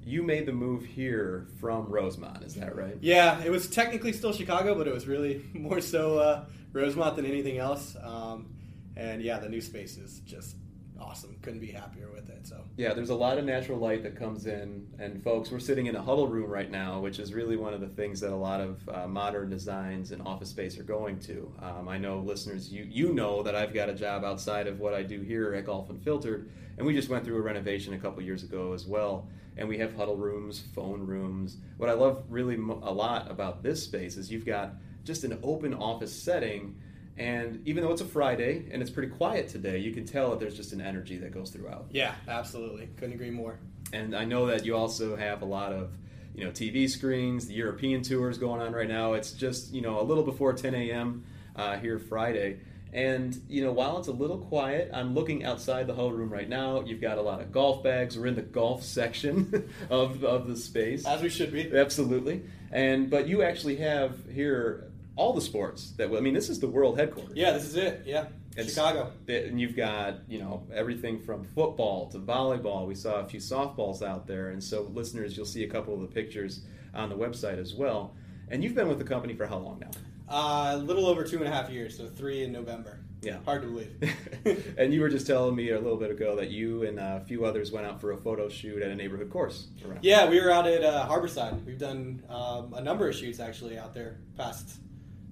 You 0.04 0.24
made 0.24 0.48
the 0.48 0.54
move 0.54 0.84
here 0.84 1.48
from 1.60 1.86
Rosemont, 1.86 2.44
is 2.44 2.56
that 2.56 2.76
right? 2.76 2.98
Yeah, 3.02 3.44
it 3.44 3.52
was 3.52 3.68
technically 3.68 4.14
still 4.14 4.34
Chicago, 4.34 4.74
but 4.76 4.88
it 4.88 4.94
was 4.94 5.08
really 5.08 5.46
more 5.54 5.82
so 5.82 6.20
uh, 6.20 6.46
Rosemont 6.74 7.16
than 7.16 7.26
anything 7.26 7.58
else. 7.58 7.96
Um, 8.02 8.48
and 8.96 9.22
yeah, 9.22 9.40
the 9.40 9.50
new 9.50 9.62
space 9.62 9.98
is 9.98 10.20
just 10.22 10.56
awesome. 11.02 11.36
Couldn't 11.42 11.60
be 11.60 11.72
happier 11.72 12.10
with 12.14 12.30
it. 12.30 12.46
So 12.48 12.64
yeah, 12.78 12.94
there's 12.94 13.10
a 13.10 13.16
lot 13.16 13.38
of 13.38 13.46
natural 13.46 13.80
light 13.80 14.04
that 14.04 14.16
comes 14.16 14.46
in, 14.46 14.88
and 15.00 15.24
folks, 15.24 15.52
we're 15.52 15.60
sitting 15.60 15.88
in 15.88 15.96
a 15.96 16.02
huddle 16.02 16.28
room 16.28 16.50
right 16.50 16.70
now, 16.70 17.00
which 17.00 17.20
is 17.20 17.34
really 17.34 17.58
one 17.58 17.74
of 17.74 17.82
the 17.82 17.88
things 17.88 18.20
that 18.22 18.32
a 18.32 18.36
lot 18.36 18.62
of 18.62 18.88
uh, 18.90 19.08
modern 19.08 19.50
designs 19.50 20.12
and 20.12 20.22
office 20.22 20.50
space 20.50 20.78
are 20.80 20.84
going 20.84 21.20
to. 21.22 21.52
Um, 21.60 21.90
I 21.90 21.98
know 21.98 22.20
listeners, 22.20 22.72
you 22.72 22.88
you 22.90 23.14
know 23.14 23.44
that 23.44 23.56
I've 23.56 23.74
got 23.74 23.90
a 23.90 23.94
job 23.96 24.24
outside 24.24 24.68
of 24.68 24.80
what 24.80 24.94
I 24.94 25.04
do 25.04 25.22
here 25.22 25.54
at 25.54 25.66
Golf 25.66 25.90
Unfiltered, 25.90 26.50
and 26.78 26.86
we 26.86 26.94
just 26.94 27.10
went 27.10 27.26
through 27.26 27.38
a 27.38 27.42
renovation 27.42 27.94
a 27.94 28.00
couple 28.00 28.22
years 28.22 28.44
ago 28.44 28.74
as 28.74 28.86
well. 28.86 29.28
And 29.58 29.68
we 29.68 29.78
have 29.80 29.94
huddle 29.94 30.16
rooms, 30.16 30.64
phone 30.74 31.06
rooms. 31.06 31.58
What 31.76 31.90
I 31.90 31.94
love 31.94 32.24
really 32.30 32.56
a 32.56 32.94
lot 32.94 33.30
about 33.30 33.62
this 33.62 33.84
space 33.84 34.16
is 34.16 34.32
you've 34.32 34.46
got 34.46 34.76
just 35.04 35.26
an 35.26 35.38
open 35.44 35.74
office 35.74 36.14
setting 36.14 36.78
and 37.18 37.62
even 37.68 37.84
though 37.84 37.92
it's 37.92 38.02
a 38.02 38.06
Friday 38.06 38.68
and 38.72 38.82
it's 38.82 38.92
pretty 38.92 39.10
quiet 39.10 39.50
today, 39.50 39.78
you 39.78 39.92
can 39.92 40.06
tell 40.06 40.32
that 40.32 40.40
there's 40.40 40.56
just 40.56 40.74
an 40.74 40.82
energy 40.82 41.18
that 41.18 41.32
goes 41.32 41.52
throughout. 41.52 41.88
Yeah, 41.92 42.16
absolutely. 42.28 42.88
Couldn't 42.98 43.14
agree 43.14 43.32
more. 43.32 43.60
And 43.94 44.16
I 44.16 44.26
know 44.26 44.48
that 44.48 44.66
you 44.66 44.76
also 44.76 45.16
have 45.16 45.42
a 45.42 45.46
lot 45.46 45.74
of 45.74 45.92
you 46.34 46.46
know 46.46 46.52
TV 46.52 46.90
screens. 46.90 47.48
The 47.48 47.54
European 47.54 48.02
tour 48.02 48.30
is 48.30 48.38
going 48.38 48.62
on 48.62 48.74
right 48.74 48.88
now. 48.88 49.14
It's 49.14 49.34
just 49.34 49.74
you 49.74 49.82
know 49.82 50.00
a 50.00 50.04
little 50.04 50.24
before 50.24 50.54
10 50.54 50.74
a.m. 50.74 51.26
Uh, 51.56 51.78
here 51.78 52.00
Friday. 52.00 52.60
And 52.94 53.40
you 53.48 53.64
know, 53.64 53.72
while 53.72 53.98
it's 54.00 54.10
a 54.10 54.14
little 54.14 54.38
quiet, 54.38 54.92
I'm 54.94 55.14
looking 55.14 55.46
outside 55.46 55.88
the 55.88 55.94
huddle 55.94 56.12
room 56.12 56.32
right 56.32 56.48
now. 56.50 56.82
You've 56.82 57.00
got 57.00 57.18
a 57.18 57.22
lot 57.22 57.42
of 57.42 57.52
golf 57.52 57.84
bags. 57.84 58.18
We're 58.18 58.28
in 58.28 58.36
the 58.36 58.42
golf 58.42 58.84
section 58.98 59.70
of, 59.90 60.24
of 60.24 60.48
the 60.48 60.58
space, 60.58 61.06
as 61.06 61.22
we 61.22 61.30
should 61.30 61.54
be. 61.54 61.72
Absolutely. 61.74 62.44
And 62.72 63.10
but 63.10 63.28
you 63.28 63.44
actually 63.44 63.78
have 63.78 64.18
here 64.30 64.91
all 65.16 65.34
the 65.34 65.42
sports 65.42 65.92
that 65.98 66.12
I 66.12 66.20
mean, 66.20 66.34
this 66.34 66.50
is 66.50 66.60
the 66.60 66.68
world 66.68 66.98
headquarters. 66.98 67.36
Yeah, 67.36 67.52
this 67.52 67.66
is 67.66 67.76
it. 67.76 68.04
Yeah, 68.06 68.26
it's, 68.56 68.70
Chicago. 68.70 69.12
And 69.28 69.60
you've 69.60 69.76
got 69.76 70.20
you 70.28 70.40
know 70.40 70.64
everything 70.74 71.20
from 71.20 71.44
football 71.44 72.10
to 72.10 72.20
volleyball. 72.20 72.88
We 72.88 72.96
saw 72.96 73.16
a 73.16 73.26
few 73.26 73.40
softballs 73.40 74.02
out 74.02 74.28
there, 74.28 74.50
and 74.50 74.64
so 74.64 74.84
listeners, 74.94 75.36
you'll 75.36 75.46
see 75.46 75.64
a 75.64 75.70
couple 75.70 75.94
of 75.94 76.02
the 76.02 76.08
pictures 76.08 76.62
on 76.94 77.10
the 77.10 77.16
website 77.16 77.60
as 77.60 77.74
well. 77.74 78.16
And 78.50 78.64
you've 78.64 78.76
been 78.76 78.90
with 78.90 79.00
the 79.00 79.06
company 79.06 79.34
for 79.34 79.46
how 79.46 79.58
long 79.58 79.80
now? 79.80 79.92
Uh, 80.28 80.76
a 80.76 80.78
little 80.78 81.06
over 81.06 81.24
two 81.24 81.38
and 81.38 81.48
a 81.48 81.52
half 81.52 81.70
years, 81.70 81.98
so 81.98 82.08
three 82.08 82.44
in 82.44 82.52
November. 82.52 83.00
Yeah, 83.22 83.38
hard 83.46 83.62
to 83.62 83.68
believe. 83.68 84.76
and 84.78 84.94
you 84.94 85.02
were 85.02 85.10
just 85.10 85.28
telling 85.28 85.56
me 85.56 85.70
a 85.70 85.80
little 85.80 85.98
bit 85.98 86.10
ago 86.10 86.36
that 86.38 86.50
you 86.50 86.84
and 86.84 87.00
a 87.00 87.24
few 87.28 87.46
others 87.46 87.72
went 87.72 87.86
out 87.86 88.02
for 88.02 88.14
a 88.14 88.18
photo 88.18 88.50
shoot 88.50 88.82
at 88.82 88.90
a 88.90 88.96
neighborhood 88.96 89.30
course. 89.30 89.68
Around. 89.86 90.00
Yeah, 90.02 90.28
we 90.28 90.42
were 90.42 90.50
out 90.50 90.66
at 90.66 90.84
uh, 90.84 91.08
Harborside. 91.08 91.64
We've 91.64 91.78
done 91.78 92.24
um, 92.30 92.74
a 92.74 92.82
number 92.82 93.08
of 93.08 93.16
shoots 93.16 93.40
actually 93.40 93.78
out 93.78 93.94
there 93.94 94.18
past 94.38 94.80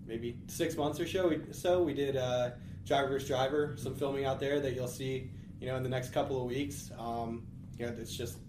maybe 0.10 0.36
six 0.48 0.76
months 0.76 1.00
or 1.00 1.08
so. 1.08 1.30
We, 1.30 1.40
so 1.52 1.84
we 1.84 1.94
did 1.94 2.18
uh, 2.18 2.50
driver 2.86 3.10
versus 3.10 3.28
driver, 3.30 3.76
some 3.78 3.96
filming 3.96 4.26
out 4.26 4.40
there 4.40 4.60
that 4.60 4.74
you'll 4.74 4.88
see, 4.88 5.32
you 5.62 5.68
know, 5.68 5.78
in 5.78 5.84
the 5.84 5.90
next 5.90 6.12
couple 6.12 6.42
of 6.42 6.48
weeks. 6.48 6.92
Um, 6.98 7.46
you 7.78 7.86
know, 7.86 7.94
it's 7.98 8.14
just 8.18 8.40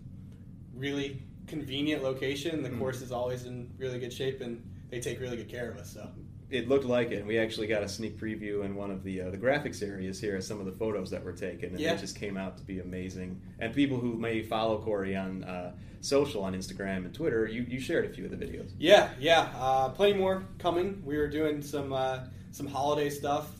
really 0.74 1.22
convenient 1.46 2.02
location. 2.02 2.62
The 2.62 2.70
Mhm. 2.70 2.78
course 2.78 3.02
is 3.02 3.12
always 3.12 3.44
in 3.44 3.70
really 3.78 3.98
good 4.00 4.12
shape, 4.12 4.40
and 4.40 4.62
they 4.88 5.00
take 5.00 5.20
really 5.20 5.36
good 5.36 5.48
care 5.48 5.70
of 5.70 5.76
us. 5.76 5.92
So 5.92 6.08
It 6.50 6.68
looked 6.68 6.84
like 6.84 7.10
it. 7.12 7.18
and 7.18 7.26
We 7.26 7.38
actually 7.38 7.66
got 7.68 7.82
a 7.82 7.88
sneak 7.88 8.18
preview 8.18 8.64
in 8.64 8.74
one 8.74 8.90
of 8.90 9.02
the 9.04 9.20
uh, 9.22 9.30
the 9.30 9.38
graphics 9.38 9.82
areas 9.86 10.20
here 10.20 10.36
of 10.36 10.44
some 10.44 10.58
of 10.60 10.66
the 10.66 10.72
photos 10.72 11.10
that 11.10 11.24
were 11.24 11.32
taken, 11.32 11.70
and 11.70 11.80
Yeah. 11.80 11.94
it 11.94 12.00
just 12.00 12.16
came 12.16 12.36
out 12.36 12.56
to 12.58 12.64
be 12.64 12.80
amazing. 12.80 13.40
And 13.60 13.72
people 13.74 13.98
who 13.98 14.16
may 14.16 14.42
follow 14.42 14.78
Corey 14.78 15.16
on 15.16 15.44
uh, 15.44 15.72
social, 16.00 16.42
on 16.42 16.54
Instagram 16.54 17.04
and 17.04 17.14
Twitter, 17.14 17.46
you, 17.46 17.62
you 17.68 17.78
shared 17.78 18.04
a 18.04 18.08
few 18.08 18.24
of 18.24 18.30
the 18.30 18.36
videos. 18.44 18.70
Yeah, 18.78 19.10
yeah, 19.20 19.48
uh, 19.56 19.90
plenty 19.90 20.14
more 20.14 20.44
coming. 20.58 21.02
We 21.04 21.16
were 21.18 21.28
doing 21.28 21.62
some 21.62 21.92
uh, 21.92 22.20
some 22.52 22.66
holiday 22.66 23.10
stuff, 23.10 23.50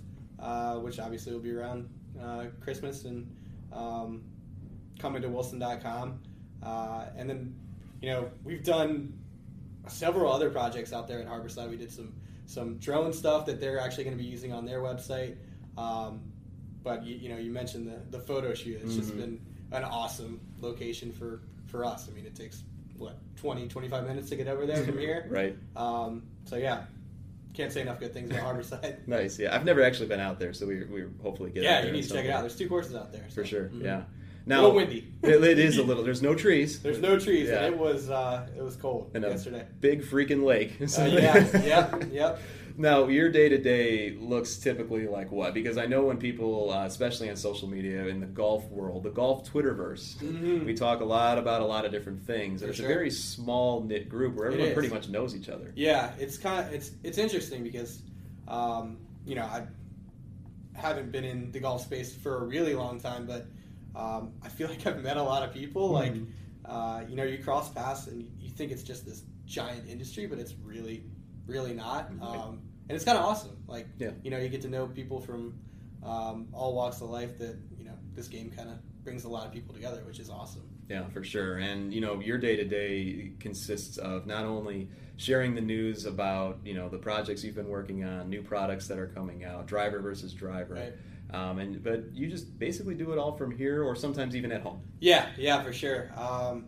uh, 0.40 0.76
which 0.76 0.98
obviously 0.98 1.32
will 1.32 1.40
be 1.40 1.52
around 1.52 1.88
uh, 2.20 2.46
Christmas 2.60 3.04
and 3.04 3.30
um, 3.72 4.22
coming 4.98 5.22
to 5.22 5.28
Wilson.com, 5.28 6.18
uh, 6.62 7.06
and 7.16 7.30
then 7.30 7.54
you 8.02 8.10
know 8.10 8.30
we've 8.42 8.64
done 8.64 9.12
several 9.86 10.32
other 10.32 10.50
projects 10.50 10.92
out 10.92 11.06
there 11.06 11.20
in 11.20 11.26
Harborside. 11.28 11.70
We 11.70 11.76
did 11.76 11.92
some 11.92 12.12
some 12.50 12.78
drone 12.78 13.12
stuff 13.12 13.46
that 13.46 13.60
they're 13.60 13.78
actually 13.78 14.02
going 14.04 14.16
to 14.16 14.22
be 14.22 14.28
using 14.28 14.52
on 14.52 14.64
their 14.64 14.80
website. 14.80 15.36
Um, 15.78 16.20
but 16.82 17.04
you, 17.04 17.14
you 17.16 17.28
know, 17.28 17.36
you 17.38 17.50
mentioned 17.52 17.86
the, 17.86 18.00
the 18.16 18.22
photo 18.24 18.54
shoot. 18.54 18.80
It's 18.82 18.96
just 18.96 19.12
Mhm. 19.12 19.18
been 19.18 19.40
an 19.72 19.84
awesome 19.84 20.40
location 20.60 21.12
for 21.12 21.42
for 21.66 21.84
us. 21.84 22.08
I 22.10 22.12
mean, 22.12 22.26
it 22.26 22.34
takes 22.34 22.64
what 22.98 23.18
20, 23.36 23.68
25 23.68 24.04
minutes 24.06 24.28
to 24.30 24.36
get 24.36 24.48
over 24.48 24.66
there 24.66 24.82
from 24.84 24.98
here. 25.06 25.26
Right. 25.30 25.56
Um, 25.76 26.24
so 26.44 26.56
yeah, 26.56 26.82
can't 27.54 27.72
say 27.72 27.82
enough 27.82 28.00
good 28.00 28.12
things 28.12 28.30
about 28.30 28.42
Harborside. 28.56 28.96
Nice. 29.06 29.38
Yeah, 29.38 29.54
I've 29.54 29.64
never 29.64 29.82
actually 29.82 30.08
been 30.08 30.18
out 30.20 30.40
there, 30.40 30.52
so 30.52 30.66
we 30.66 30.82
we 30.84 31.04
hopefully 31.22 31.52
get. 31.52 31.60
out 31.60 31.64
yeah, 31.64 31.76
there 31.82 31.86
you 31.86 31.92
need 31.92 32.02
to 32.08 32.12
check 32.14 32.24
it 32.24 32.30
out. 32.30 32.40
There's 32.40 32.56
two 32.56 32.68
courses 32.68 32.96
out 32.96 33.12
there 33.12 33.24
for 33.28 33.44
so, 33.44 33.50
sure. 33.50 33.64
mhm. 33.68 33.84
Yeah. 33.84 34.02
A 34.44 34.48
Now 34.48 34.60
little 34.62 34.76
windy. 34.76 35.12
it, 35.22 35.42
it 35.44 35.58
is 35.58 35.78
a 35.78 35.82
little. 35.82 36.02
There's 36.02 36.22
no 36.22 36.34
trees. 36.34 36.80
There's 36.80 37.00
no 37.00 37.18
trees, 37.18 37.48
Yeah. 37.48 37.64
and 37.64 37.74
it 37.74 37.78
was 37.78 38.10
uh, 38.10 38.46
it 38.56 38.62
was 38.62 38.76
cold 38.76 39.10
and 39.14 39.24
yesterday. 39.24 39.66
big 39.80 40.02
freaking 40.02 40.42
lake. 40.44 40.72
Uh, 40.80 41.04
yeah, 41.04 41.62
yep, 41.62 42.04
yep. 42.12 42.40
Now, 42.76 43.08
your 43.08 43.28
day 43.30 43.50
to 43.50 43.58
day 43.58 44.16
looks 44.18 44.56
typically 44.56 45.06
like 45.06 45.30
what? 45.30 45.52
Because 45.52 45.76
I 45.76 45.84
know 45.84 46.04
when 46.04 46.16
people, 46.16 46.70
uh, 46.70 46.86
especially 46.86 47.28
on 47.28 47.36
social 47.36 47.68
media 47.68 48.06
in 48.06 48.20
the 48.20 48.26
golf 48.26 48.64
world, 48.70 49.02
the 49.02 49.10
golf 49.10 49.52
Twitterverse, 49.52 50.16
Mhm. 50.18 50.64
we 50.64 50.72
talk 50.72 51.00
a 51.00 51.04
lot 51.04 51.36
about 51.36 51.60
a 51.60 51.66
lot 51.66 51.84
of 51.84 51.92
different 51.92 52.24
things. 52.26 52.60
For 52.62 52.66
And 52.66 52.70
it's 52.70 52.78
sure. 52.78 52.86
a 52.86 52.94
very 52.94 53.10
small 53.10 53.82
knit 53.82 54.08
group 54.08 54.34
where 54.36 54.46
everyone 54.50 54.72
pretty 54.72 54.88
much 54.88 55.08
knows 55.10 55.36
each 55.36 55.50
other. 55.50 55.72
Yeah, 55.76 56.12
it's 56.18 56.38
kind 56.38 56.66
of 56.66 56.72
it's 56.72 56.92
it's 57.04 57.18
interesting 57.18 57.62
because 57.62 58.00
um, 58.48 58.96
you 59.26 59.34
know 59.34 59.42
I 59.44 59.66
haven't 60.74 61.12
been 61.12 61.24
in 61.24 61.52
the 61.52 61.60
golf 61.60 61.82
space 61.82 62.14
for 62.14 62.38
a 62.44 62.46
really 62.46 62.74
long 62.74 62.98
time, 63.00 63.26
but 63.26 63.46
um, 63.94 64.32
I 64.42 64.48
feel 64.48 64.68
like 64.68 64.86
I've 64.86 65.02
met 65.02 65.16
a 65.16 65.22
lot 65.22 65.42
of 65.42 65.52
people. 65.54 65.90
Like 65.90 66.12
Mhm. 66.14 66.26
uh, 66.64 67.02
you 67.08 67.16
know, 67.16 67.24
you 67.24 67.38
cross 67.42 67.72
paths 67.72 68.06
and 68.06 68.20
you, 68.22 68.28
you 68.38 68.50
think 68.50 68.70
it's 68.70 68.82
just 68.82 69.04
this 69.04 69.24
giant 69.46 69.88
industry, 69.88 70.26
but 70.26 70.38
it's 70.38 70.54
really 70.62 71.04
really 71.46 71.74
not. 71.74 72.10
Um, 72.20 72.60
and 72.88 72.94
it's 72.96 73.04
kind 73.04 73.18
of 73.18 73.24
awesome. 73.24 73.56
Like 73.66 73.88
Yeah. 73.98 74.10
you 74.22 74.30
know, 74.30 74.38
you 74.38 74.48
get 74.48 74.62
to 74.62 74.68
know 74.68 74.86
people 74.86 75.20
from 75.20 75.58
um, 76.02 76.48
all 76.52 76.74
walks 76.74 77.00
of 77.00 77.10
life. 77.10 77.38
That 77.38 77.56
you 77.76 77.84
know, 77.84 77.94
this 78.14 78.28
game 78.28 78.50
kind 78.50 78.68
of 78.68 78.76
brings 79.04 79.24
a 79.24 79.28
lot 79.28 79.46
of 79.46 79.52
people 79.52 79.74
together, 79.74 80.02
which 80.06 80.18
is 80.20 80.30
awesome. 80.30 80.62
Yeah, 80.88 81.08
for 81.08 81.22
sure. 81.24 81.56
And 81.58 81.92
you 81.94 82.00
know, 82.00 82.20
your 82.20 82.38
day 82.38 82.56
to 82.56 82.64
day 82.64 83.32
consists 83.40 83.96
of 83.96 84.26
not 84.26 84.44
only 84.44 84.88
sharing 85.16 85.54
the 85.54 85.60
news 85.60 86.04
about 86.06 86.58
you 86.64 86.74
know 86.74 86.88
the 86.88 86.98
projects 86.98 87.42
you've 87.44 87.54
been 87.56 87.68
working 87.68 88.04
on, 88.04 88.28
new 88.28 88.42
products 88.42 88.86
that 88.88 88.98
are 88.98 89.08
coming 89.08 89.44
out, 89.44 89.66
driver 89.66 90.00
versus 90.00 90.32
driver, 90.32 90.74
Right. 90.74 90.94
Um, 91.32 91.58
and 91.58 91.82
but 91.82 92.14
you 92.14 92.28
just 92.28 92.58
basically 92.58 92.94
do 92.94 93.12
it 93.12 93.18
all 93.18 93.36
from 93.36 93.50
here, 93.50 93.82
or 93.82 93.94
sometimes 93.96 94.34
even 94.36 94.52
at 94.52 94.62
home. 94.62 94.80
Yeah, 95.00 95.28
yeah, 95.36 95.62
for 95.62 95.72
sure. 95.72 96.10
Um, 96.16 96.66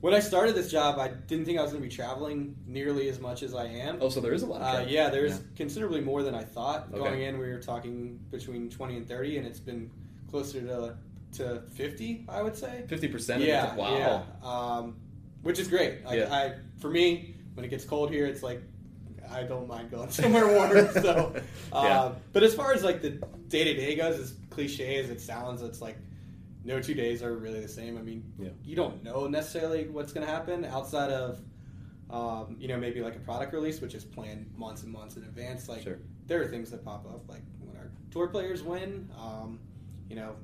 when 0.00 0.14
I 0.14 0.20
started 0.20 0.54
this 0.54 0.70
job, 0.70 0.98
I 0.98 1.08
didn't 1.08 1.44
think 1.44 1.58
I 1.58 1.62
was 1.62 1.72
going 1.72 1.82
to 1.82 1.88
be 1.88 1.94
traveling 1.94 2.54
nearly 2.66 3.08
as 3.08 3.18
much 3.18 3.42
as 3.42 3.52
I 3.54 3.66
am. 3.66 3.98
Oh, 4.00 4.08
so 4.08 4.20
there 4.20 4.32
is 4.32 4.42
a 4.42 4.46
lot. 4.46 4.60
Of 4.62 4.86
Uh, 4.86 4.88
yeah, 4.88 5.10
there's 5.10 5.40
considerably 5.56 6.00
more 6.00 6.22
than 6.22 6.34
I 6.36 6.44
thought. 6.44 6.88
Okay. 6.92 6.98
Going 6.98 7.22
in, 7.22 7.38
we 7.38 7.48
were 7.48 7.58
talking 7.60 8.20
between 8.30 8.70
20 8.70 8.96
and 8.98 9.08
30, 9.08 9.38
and 9.38 9.46
it's 9.46 9.60
been 9.60 9.90
closer 10.30 10.60
to 10.60 10.96
to 11.32 11.62
50, 11.74 12.24
I 12.28 12.40
would 12.40 12.56
say. 12.56 12.84
fifty 12.88 13.06
percent. 13.08 13.42
yeah, 13.42 13.74
Wow. 13.76 13.98
yeah. 13.98 14.22
Um, 14.42 14.96
which 15.42 15.58
is 15.58 15.68
great. 15.68 16.02
Like, 16.04 16.20
Yeah. 16.20 16.34
I, 16.34 16.54
for 16.80 16.88
me, 16.88 17.34
when 17.54 17.66
it 17.66 17.68
gets 17.68 17.84
cold 17.84 18.10
here, 18.10 18.24
it's 18.24 18.42
like 18.42 18.62
I 19.30 19.42
don't 19.44 19.66
mind 19.68 19.90
going 19.90 20.10
somewhere 20.20 20.46
warmer. 20.48 20.92
so, 20.92 21.34
uh, 21.72 21.82
Yeah. 21.84 22.12
but 22.32 22.42
as 22.42 22.54
far 22.54 22.72
as 22.72 22.82
like 22.84 23.02
the 23.02 23.10
day 23.48 23.64
to 23.64 23.74
day 23.74 23.94
goes, 23.96 24.18
as 24.18 24.34
cliche 24.50 24.96
as 24.98 25.10
it 25.10 25.20
sounds, 25.20 25.62
it's 25.62 25.80
like 25.80 25.96
no 26.64 26.80
two 26.80 26.94
days 26.94 27.22
are 27.22 27.36
really 27.36 27.60
the 27.60 27.68
same. 27.68 27.96
I 27.98 28.02
mean, 28.02 28.24
Yeah. 28.38 28.50
you 28.64 28.76
don't 28.76 29.02
know 29.02 29.26
necessarily 29.26 29.88
what's 29.88 30.12
going 30.12 30.26
to 30.26 30.32
happen 30.32 30.64
outside 30.64 31.10
of, 31.10 31.40
um, 32.10 32.56
you 32.58 32.68
know, 32.68 32.76
maybe 32.78 33.00
like 33.00 33.16
a 33.16 33.20
product 33.20 33.52
release, 33.52 33.80
which 33.80 33.94
is 33.94 34.04
planned 34.04 34.50
months 34.56 34.82
and 34.82 34.92
months 34.92 35.16
in 35.16 35.22
advance. 35.24 35.68
Like, 35.68 35.82
Sure. 35.82 35.98
there 36.26 36.42
are 36.42 36.46
things 36.46 36.70
that 36.70 36.84
pop 36.84 37.06
up, 37.06 37.28
like 37.28 37.42
when 37.60 37.76
our 37.76 37.90
tour 38.10 38.28
players 38.28 38.62
win, 38.62 39.08
um, 39.18 39.58
you 40.10 40.16
know, 40.16 40.34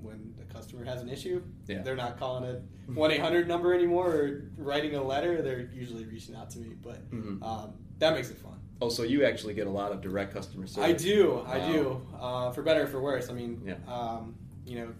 when 0.00 0.34
the 0.38 0.44
customer 0.54 0.84
has 0.84 1.00
an 1.02 1.08
issue, 1.08 1.42
Yeah. 1.66 1.82
they're 1.82 1.96
not 1.96 2.18
calling 2.18 2.44
a 2.44 2.60
1 2.92 3.10
800 3.10 3.48
number 3.48 3.74
anymore 3.74 4.10
or 4.14 4.42
writing 4.56 4.94
a 4.94 5.02
letter. 5.02 5.42
They're 5.42 5.68
usually 5.74 6.04
reaching 6.04 6.34
out 6.36 6.50
to 6.50 6.58
me, 6.58 6.74
but 6.80 7.10
Mhm. 7.10 7.42
um, 7.42 7.72
that 7.98 8.14
makes 8.14 8.30
it 8.30 8.38
fun. 8.38 8.52
Oh, 8.80 8.88
so 8.90 9.02
you 9.04 9.24
actually 9.24 9.54
get 9.54 9.66
a 9.66 9.70
lot 9.70 9.90
of 9.92 10.02
direct 10.02 10.34
customer 10.34 10.66
service. 10.66 10.90
I 10.90 10.92
do, 11.04 11.42
I 11.46 11.58
do, 11.72 12.02
uh, 12.20 12.50
for 12.52 12.62
better 12.62 12.82
or 12.82 12.86
for 12.86 13.00
worse. 13.00 13.30
I 13.30 13.32
mean, 13.32 13.62
Yeah. 13.64 13.76
um, 13.88 14.34
you 14.66 14.78
know, 14.80 14.92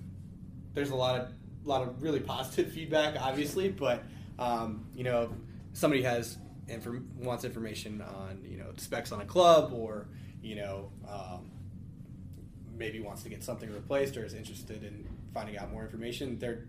there's 0.75 0.91
a 0.91 0.95
lot 0.97 1.21
of 1.21 1.29
lot 1.65 1.83
of 1.83 2.01
really 2.03 2.21
positive 2.21 2.73
feedback, 2.75 3.21
obviously, 3.21 3.69
but 3.69 4.03
um, 4.39 4.87
you 4.95 5.05
know, 5.05 5.31
somebody 5.73 6.03
has 6.03 6.39
inform- 6.69 7.09
wants 7.19 7.45
information 7.45 8.01
on 8.01 8.43
you 8.49 8.57
know 8.57 8.73
specs 8.77 9.13
on 9.13 9.21
a 9.21 9.25
club, 9.27 9.73
or 9.75 10.09
you 10.43 10.55
know, 10.57 10.91
um, 11.09 11.51
maybe 12.77 13.01
wants 13.01 13.23
to 13.25 13.29
get 13.29 13.43
something 13.43 13.71
replaced, 13.73 14.17
or 14.17 14.25
is 14.25 14.35
interested 14.35 14.85
in 14.85 15.07
finding 15.35 15.59
out 15.59 15.71
more 15.71 15.83
information, 15.83 16.39
they're 16.39 16.65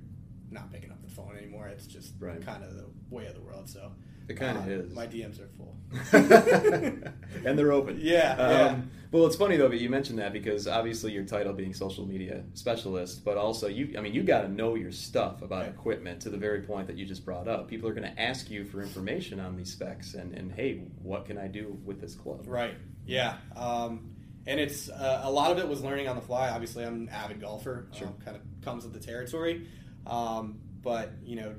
not 0.51 0.72
picking 0.72 0.91
up 0.91 1.01
the 1.01 1.10
phone 1.10 1.36
anymore. 1.38 1.67
It's 1.67 1.88
just 1.88 2.13
Right. 2.19 2.41
kind 2.46 2.63
of 2.63 2.75
the 2.75 2.86
way 3.10 3.27
of 3.27 3.34
the 3.36 3.41
world. 3.41 3.69
So 3.69 3.91
It 4.27 4.38
kinda 4.38 4.62
uh, 4.62 4.65
is. 4.69 4.93
My 4.96 5.07
DMs 5.07 5.39
are 5.41 5.48
full. 5.57 5.75
and 7.46 7.57
they're 7.57 7.72
open. 7.72 7.98
Yeah, 8.01 8.31
Um, 8.34 8.51
yeah. 8.51 8.75
Well, 9.10 9.25
it's 9.25 9.38
funny 9.38 9.55
though 9.55 9.69
that 9.69 9.79
you 9.79 9.89
mentioned 9.89 10.19
that 10.19 10.34
because 10.34 10.67
obviously 10.67 11.13
your 11.13 11.24
title 11.24 11.53
being 11.53 11.74
social 11.74 12.05
media 12.05 12.43
specialist, 12.55 13.24
but 13.24 13.38
also 13.38 13.67
you. 13.67 13.96
I 13.98 14.01
mean, 14.01 14.13
you 14.13 14.22
got 14.22 14.41
to 14.41 14.50
know 14.50 14.75
your 14.75 14.91
stuff 14.91 15.41
about 15.41 15.62
Right. 15.62 15.69
equipment 15.69 16.22
to 16.24 16.29
the 16.29 16.38
very 16.38 16.62
point 16.62 16.88
that 16.88 16.98
you 16.98 17.05
just 17.05 17.24
brought 17.24 17.48
up. 17.48 17.69
People 17.69 17.88
are 17.88 17.93
going 17.93 18.12
to 18.13 18.22
ask 18.22 18.50
you 18.50 18.65
for 18.65 18.81
information 18.81 19.39
on 19.39 19.55
these 19.55 19.72
specs 19.72 20.13
and 20.13 20.34
and 20.34 20.51
hey, 20.51 20.81
what 21.01 21.25
can 21.25 21.38
I 21.38 21.48
do 21.48 21.77
with 21.86 22.01
this 22.01 22.15
club? 22.15 22.43
Right. 22.48 22.75
Yeah. 23.05 23.36
Um, 23.55 24.13
and 24.46 24.60
it's 24.60 24.89
uh, 24.89 25.22
a 25.24 25.31
lot 25.31 25.51
of 25.51 25.57
it 25.57 25.67
was 25.69 25.81
learning 25.81 26.10
on 26.10 26.17
the 26.17 26.22
fly. 26.22 26.50
Obviously, 26.50 26.84
I'm 26.84 26.96
an 26.96 27.10
avid 27.10 27.39
golfer. 27.39 27.88
Sure. 27.93 28.07
Um, 28.07 28.15
kind 28.25 28.36
of 28.36 28.43
comes 28.62 28.84
with 28.84 28.91
the 28.93 29.00
territory. 29.00 29.67
Um, 30.05 30.60
but 30.81 31.13
you 31.24 31.38
know, 31.38 31.55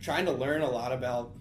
trying 0.00 0.24
to 0.24 0.32
learn 0.32 0.62
a 0.62 0.70
lot 0.70 0.92
about 0.92 1.32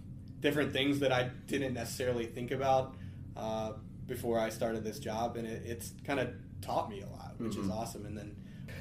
different 0.45 0.71
things 0.71 0.99
that 0.99 1.11
I 1.11 1.31
didn't 1.47 1.73
necessarily 1.73 2.27
think 2.27 2.51
about 2.51 2.93
uh, 3.35 3.71
before 4.05 4.37
I 4.39 4.49
started 4.49 4.83
this 4.83 4.99
job, 4.99 5.37
and 5.37 5.47
it, 5.47 5.63
it's 5.65 5.91
kind 6.05 6.19
of 6.19 6.29
taught 6.61 6.87
me 6.87 7.01
a 7.01 7.07
lot, 7.07 7.33
which 7.39 7.55
is 7.55 7.65
Mhm. 7.65 7.71
awesome. 7.71 8.05
And 8.05 8.15
then 8.15 8.35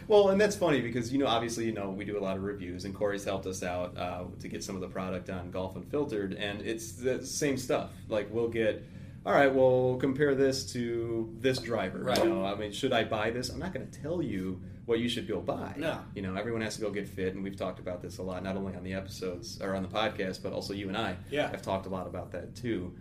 Well, 0.06 0.28
and 0.28 0.38
that's 0.38 0.54
funny 0.56 0.83
because 0.83 1.11
you 1.11 1.18
know, 1.18 1.26
obviously, 1.26 1.64
you 1.64 1.73
know, 1.73 1.88
we 1.88 2.04
do 2.04 2.18
a 2.18 2.21
lot 2.28 2.37
of 2.37 2.42
reviews, 2.42 2.85
and 2.85 2.94
Corey's 2.94 3.25
helped 3.25 3.47
us 3.47 3.62
out 3.62 3.97
uh, 3.97 4.25
to 4.40 4.49
get 4.49 4.62
some 4.62 4.75
of 4.75 4.83
the 4.83 4.88
product 4.88 5.30
on 5.30 5.50
Golf 5.50 5.75
Unfiltered, 5.76 6.35
and 6.35 6.61
it's 6.61 6.92
the 6.92 7.25
same 7.25 7.56
stuff. 7.56 7.88
Like 8.09 8.28
we'll 8.30 8.49
get, 8.50 8.85
all 9.26 9.32
right, 9.32 9.52
well, 9.52 9.96
compare 10.00 10.34
this 10.34 10.72
to 10.72 11.30
this 11.40 11.58
driver. 11.58 11.98
Right. 11.98 12.18
You 12.18 12.24
know, 12.30 12.44
I 12.44 12.54
mean, 12.56 12.72
should 12.72 12.92
I 12.92 13.04
buy 13.04 13.30
this? 13.30 13.48
I'm 13.50 13.58
not 13.58 13.72
going 13.72 13.88
to 13.88 14.00
tell 14.02 14.20
you 14.22 14.60
what 14.86 14.98
you 14.98 15.08
should 15.08 15.26
go 15.26 15.40
buy. 15.40 15.74
No. 15.78 15.98
You 16.14 16.20
know, 16.22 16.34
everyone 16.34 16.60
has 16.60 16.74
to 16.76 16.82
go 16.82 16.90
get 16.90 17.08
fit, 17.08 17.34
and 17.34 17.42
we've 17.42 17.56
talked 17.56 17.78
about 17.78 18.02
this 18.02 18.18
a 18.18 18.22
lot, 18.22 18.42
not 18.44 18.56
only 18.56 18.74
on 18.76 18.84
the 18.84 18.92
episodes 18.92 19.60
or 19.62 19.74
on 19.74 19.82
the 19.82 19.88
podcast, 19.88 20.42
but 20.42 20.52
also 20.52 20.74
you 20.74 20.88
and 20.88 20.96
I 20.96 21.16
Yeah. 21.30 21.48
have 21.50 21.62
talked 21.62 21.86
a 21.86 21.88
lot 21.88 22.06
about 22.06 22.32
that 22.32 22.54
too. 22.54 22.92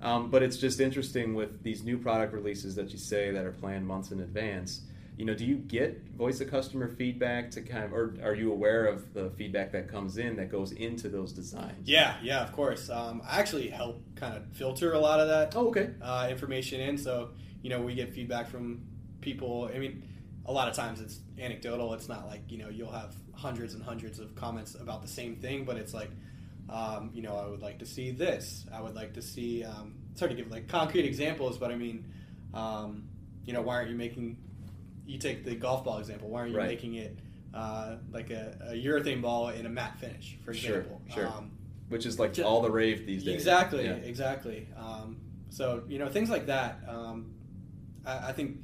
Um, 0.00 0.30
but 0.30 0.42
it's 0.42 0.56
just 0.56 0.80
interesting 0.80 1.34
with 1.34 1.62
these 1.62 1.82
new 1.84 1.98
product 1.98 2.32
releases 2.32 2.74
that 2.76 2.90
you 2.92 2.98
say 2.98 3.30
that 3.32 3.44
are 3.44 3.52
planned 3.52 3.86
months 3.86 4.10
in 4.12 4.20
advance. 4.20 4.80
You 5.16 5.24
know, 5.24 5.34
do 5.34 5.46
you 5.46 5.56
get 5.56 6.10
voice 6.10 6.40
of 6.42 6.50
customer 6.50 6.88
feedback 6.88 7.50
to 7.52 7.62
kind 7.62 7.84
of, 7.84 7.92
or 7.94 8.16
are 8.22 8.34
you 8.34 8.52
aware 8.52 8.84
of 8.84 9.14
the 9.14 9.30
feedback 9.30 9.72
that 9.72 9.88
comes 9.88 10.18
in 10.18 10.36
that 10.36 10.50
goes 10.50 10.72
into 10.72 11.08
those 11.08 11.32
designs? 11.32 11.88
yeah, 11.88 12.16
yeah, 12.22 12.42
of 12.42 12.52
course. 12.52 12.90
Um, 12.90 13.22
I 13.26 13.38
actually 13.38 13.68
help 13.68 14.02
kind 14.14 14.36
of 14.36 14.44
filter 14.52 14.92
a 14.92 14.98
lot 14.98 15.20
of 15.20 15.28
that. 15.28 15.56
Oh, 15.56 15.68
okay. 15.68 15.90
uh, 16.02 16.28
information 16.30 16.80
in. 16.80 16.98
So, 16.98 17.30
you 17.62 17.70
know, 17.70 17.80
we 17.80 17.94
get 17.94 18.12
feedback 18.12 18.48
from 18.48 18.82
people. 19.22 19.70
I 19.74 19.78
mean, 19.78 20.02
a 20.44 20.52
lot 20.52 20.68
of 20.68 20.74
times 20.74 21.00
it's 21.00 21.18
anecdotal. 21.38 21.94
It's 21.94 22.08
not 22.08 22.26
like, 22.26 22.42
you 22.50 22.58
know, 22.58 22.68
you'll 22.68 22.92
have 22.92 23.14
hundreds 23.32 23.74
and 23.74 23.82
hundreds 23.82 24.18
of 24.18 24.34
comments 24.34 24.74
about 24.74 25.02
the 25.02 25.08
same 25.08 25.36
thing, 25.36 25.64
but 25.64 25.76
it's 25.76 25.94
like, 25.94 26.10
um, 26.68 27.10
you 27.14 27.22
know, 27.22 27.36
I 27.36 27.46
would 27.46 27.62
like 27.62 27.78
to 27.78 27.86
see 27.86 28.10
this. 28.10 28.66
I 28.72 28.80
would 28.80 28.94
like 28.94 29.14
to 29.14 29.22
see, 29.22 29.64
um, 29.64 29.94
it's 30.12 30.20
hard 30.20 30.30
to 30.30 30.36
give 30.36 30.50
like 30.50 30.68
concrete 30.68 31.04
examples, 31.04 31.58
but 31.58 31.70
I 31.70 31.76
mean, 31.76 32.04
um, 32.54 33.08
you 33.44 33.52
know, 33.52 33.62
why 33.62 33.74
aren't 33.74 33.90
you 33.90 33.96
making 33.96 34.36
you 35.06 35.18
take 35.18 35.44
the 35.44 35.54
golf 35.54 35.84
ball 35.84 35.98
example. 35.98 36.28
Why 36.28 36.40
aren't 36.40 36.52
you 36.52 36.58
Right. 36.58 36.68
making 36.68 36.94
it 36.94 37.18
uh, 37.54 37.96
like 38.12 38.30
a, 38.30 38.58
a 38.70 38.72
urethane 38.74 39.22
ball 39.22 39.48
in 39.48 39.64
a 39.64 39.68
matte 39.68 39.98
finish, 39.98 40.36
for 40.44 40.52
Sure, 40.52 40.78
example? 40.80 41.00
sure. 41.14 41.26
Um, 41.26 41.52
Which 41.88 42.04
is 42.04 42.18
like 42.18 42.34
Ju- 42.34 42.42
all 42.44 42.60
the 42.62 42.70
rave 42.70 43.06
these 43.06 43.24
days. 43.24 43.34
Exactly, 43.34 43.84
Yeah. 43.84 43.92
exactly. 43.94 44.68
Um, 44.76 45.18
so 45.50 45.84
you 45.88 45.98
know 45.98 46.08
things 46.08 46.28
like 46.28 46.46
that. 46.46 46.80
Um, 46.88 47.32
I, 48.04 48.28
I 48.28 48.32
think 48.32 48.58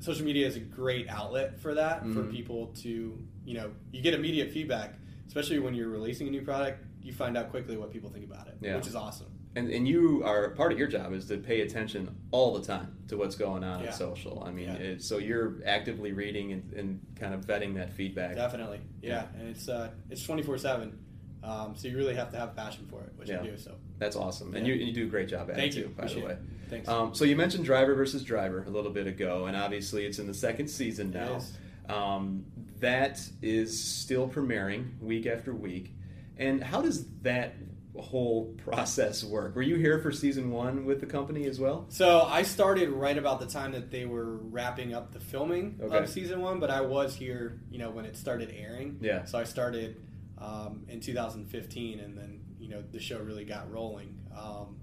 social 0.00 0.24
media 0.24 0.46
is 0.46 0.56
a 0.56 0.60
great 0.60 1.08
outlet 1.08 1.60
for 1.60 1.74
that 1.74 2.00
for 2.02 2.22
Mhm. 2.24 2.30
people 2.32 2.68
to 2.82 3.22
you 3.44 3.54
know 3.54 3.70
you 3.92 4.00
get 4.00 4.14
immediate 4.14 4.50
feedback, 4.50 4.94
especially 5.26 5.58
when 5.58 5.74
you're 5.74 5.88
releasing 5.90 6.26
a 6.28 6.30
new 6.30 6.42
product. 6.42 6.84
You 7.02 7.12
find 7.12 7.36
out 7.36 7.50
quickly 7.50 7.76
what 7.76 7.90
people 7.92 8.10
think 8.10 8.24
about 8.24 8.48
it, 8.48 8.56
Yeah. 8.60 8.76
which 8.76 8.86
is 8.86 8.94
awesome. 8.96 9.28
And, 9.58 9.70
and 9.70 9.88
you 9.88 10.22
are 10.24 10.50
part 10.50 10.70
of 10.72 10.78
your 10.78 10.86
job 10.86 11.12
is 11.12 11.26
to 11.26 11.36
pay 11.36 11.62
attention 11.62 12.14
all 12.30 12.54
the 12.56 12.64
time 12.64 12.96
to 13.08 13.16
what's 13.16 13.34
going 13.34 13.64
on 13.64 13.80
Yeah. 13.80 13.88
on 13.88 13.92
social. 13.92 14.44
I 14.46 14.52
mean, 14.52 14.68
Yeah. 14.68 14.74
it, 14.74 15.02
so 15.02 15.18
you're 15.18 15.56
actively 15.66 16.12
reading 16.12 16.52
and, 16.52 16.72
and 16.74 17.00
kind 17.16 17.34
of 17.34 17.44
vetting 17.44 17.74
that 17.74 17.92
feedback. 17.92 18.36
Definitely, 18.36 18.80
yeah. 19.02 19.26
And 19.38 19.48
it's 19.48 19.68
uh, 19.68 19.90
it's 20.10 20.22
twenty 20.22 20.42
four 20.44 20.58
seven. 20.58 20.96
Um, 21.42 21.74
so 21.76 21.88
you 21.88 21.96
really 21.96 22.14
have 22.14 22.30
to 22.32 22.36
have 22.38 22.54
passion 22.54 22.86
for 22.90 23.00
it, 23.02 23.12
which 23.16 23.28
Yeah. 23.28 23.40
I 23.40 23.44
do. 23.44 23.58
So 23.58 23.74
That's 23.98 24.14
awesome, 24.16 24.54
and 24.54 24.64
Yeah. 24.66 24.74
you, 24.74 24.86
you 24.86 24.92
do 24.92 25.04
a 25.04 25.08
great 25.08 25.28
job 25.28 25.50
at 25.50 25.56
Thank 25.56 25.72
it 25.72 25.78
you. 25.78 25.82
too. 25.84 25.88
By 25.96 26.06
the 26.06 26.20
way, 26.20 26.32
it. 26.32 26.38
thanks. 26.68 26.88
um, 26.88 27.14
so 27.14 27.24
you 27.24 27.34
mentioned 27.34 27.64
driver 27.64 27.94
versus 27.94 28.22
driver 28.22 28.62
a 28.64 28.70
little 28.70 28.92
bit 28.92 29.06
ago, 29.08 29.46
and 29.46 29.56
obviously 29.56 30.04
it's 30.06 30.18
in 30.20 30.26
the 30.28 30.34
second 30.34 30.68
season 30.68 31.10
now. 31.10 31.40
Um, 31.88 32.44
that 32.80 33.20
is 33.42 33.82
still 33.84 34.28
premiering 34.28 35.00
week 35.00 35.26
after 35.26 35.52
week, 35.52 35.94
and 36.36 36.62
how 36.62 36.80
does 36.80 37.06
that 37.22 37.54
whole 38.02 38.54
process 38.64 39.22
work? 39.24 39.54
Were 39.56 39.62
you 39.62 39.76
here 39.76 39.98
for 40.00 40.10
season 40.12 40.50
one 40.50 40.84
with 40.84 41.00
the 41.00 41.06
company 41.06 41.44
as 41.46 41.58
well? 41.60 41.86
So 41.88 42.22
I 42.22 42.42
started 42.42 42.90
right 42.90 43.16
about 43.18 43.40
the 43.40 43.46
time 43.46 43.72
that 43.72 43.90
they 43.90 44.06
were 44.06 44.36
wrapping 44.36 44.94
up 44.94 45.12
the 45.12 45.20
filming 45.20 45.78
Okay. 45.82 45.98
of 45.98 46.08
season 46.08 46.40
one, 46.40 46.60
but 46.60 46.70
I 46.70 46.80
was 46.80 47.14
here, 47.14 47.60
you 47.70 47.78
know, 47.78 47.90
when 47.90 48.04
it 48.04 48.16
started 48.16 48.54
airing. 48.56 48.98
Yeah. 49.00 49.24
So 49.24 49.38
I 49.38 49.44
started 49.44 50.00
um, 50.38 50.84
in 50.88 51.00
2015, 51.00 52.00
and 52.00 52.16
then 52.16 52.40
you 52.60 52.68
know 52.68 52.82
the 52.92 53.00
show 53.00 53.18
really 53.18 53.44
got 53.44 53.70
rolling. 53.72 54.18
Um, 54.36 54.76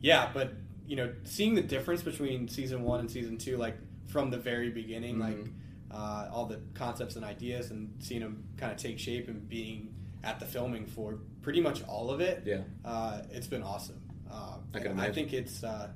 yeah, 0.00 0.30
but 0.32 0.52
you 0.86 0.96
know, 0.96 1.12
seeing 1.24 1.54
the 1.54 1.62
difference 1.62 2.02
between 2.02 2.48
season 2.48 2.82
one 2.82 3.00
and 3.00 3.10
season 3.10 3.38
two, 3.38 3.56
like 3.56 3.76
from 4.08 4.30
the 4.30 4.38
very 4.38 4.70
beginning, 4.70 5.16
Mhm. 5.16 5.20
like 5.20 5.48
uh, 5.92 6.28
all 6.32 6.46
the 6.46 6.60
concepts 6.74 7.16
and 7.16 7.24
ideas, 7.24 7.70
and 7.72 7.92
seeing 7.98 8.20
them 8.20 8.44
kind 8.56 8.70
of 8.72 8.78
take 8.78 8.98
shape 8.98 9.26
and 9.28 9.48
being 9.48 9.92
at 10.22 10.38
the 10.38 10.46
filming 10.46 10.86
for 10.86 11.18
pretty 11.42 11.60
much 11.60 11.82
all 11.84 12.10
of 12.10 12.20
it 12.20 12.42
Yeah. 12.46 12.62
uh, 12.84 13.22
it's 13.30 13.46
been 13.46 13.62
awesome. 13.62 14.00
Uh, 14.30 14.58
I 14.74 14.78
can 14.80 14.98
I 15.00 15.10
think 15.10 15.32
it's 15.32 15.64
uh, 15.64 15.88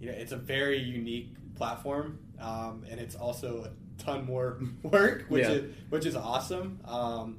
you 0.00 0.06
know 0.08 0.12
it's 0.16 0.32
a 0.32 0.36
very 0.36 0.78
unique 0.78 1.34
platform, 1.54 2.18
um, 2.38 2.84
and 2.90 2.98
it's 3.00 3.14
also 3.14 3.64
a 3.64 4.02
ton 4.02 4.24
more 4.24 4.58
work, 4.82 5.26
which 5.28 5.44
Yeah. 5.46 5.52
is 5.52 5.74
which 5.90 6.06
is 6.06 6.16
awesome. 6.16 6.80
Um, 6.84 7.38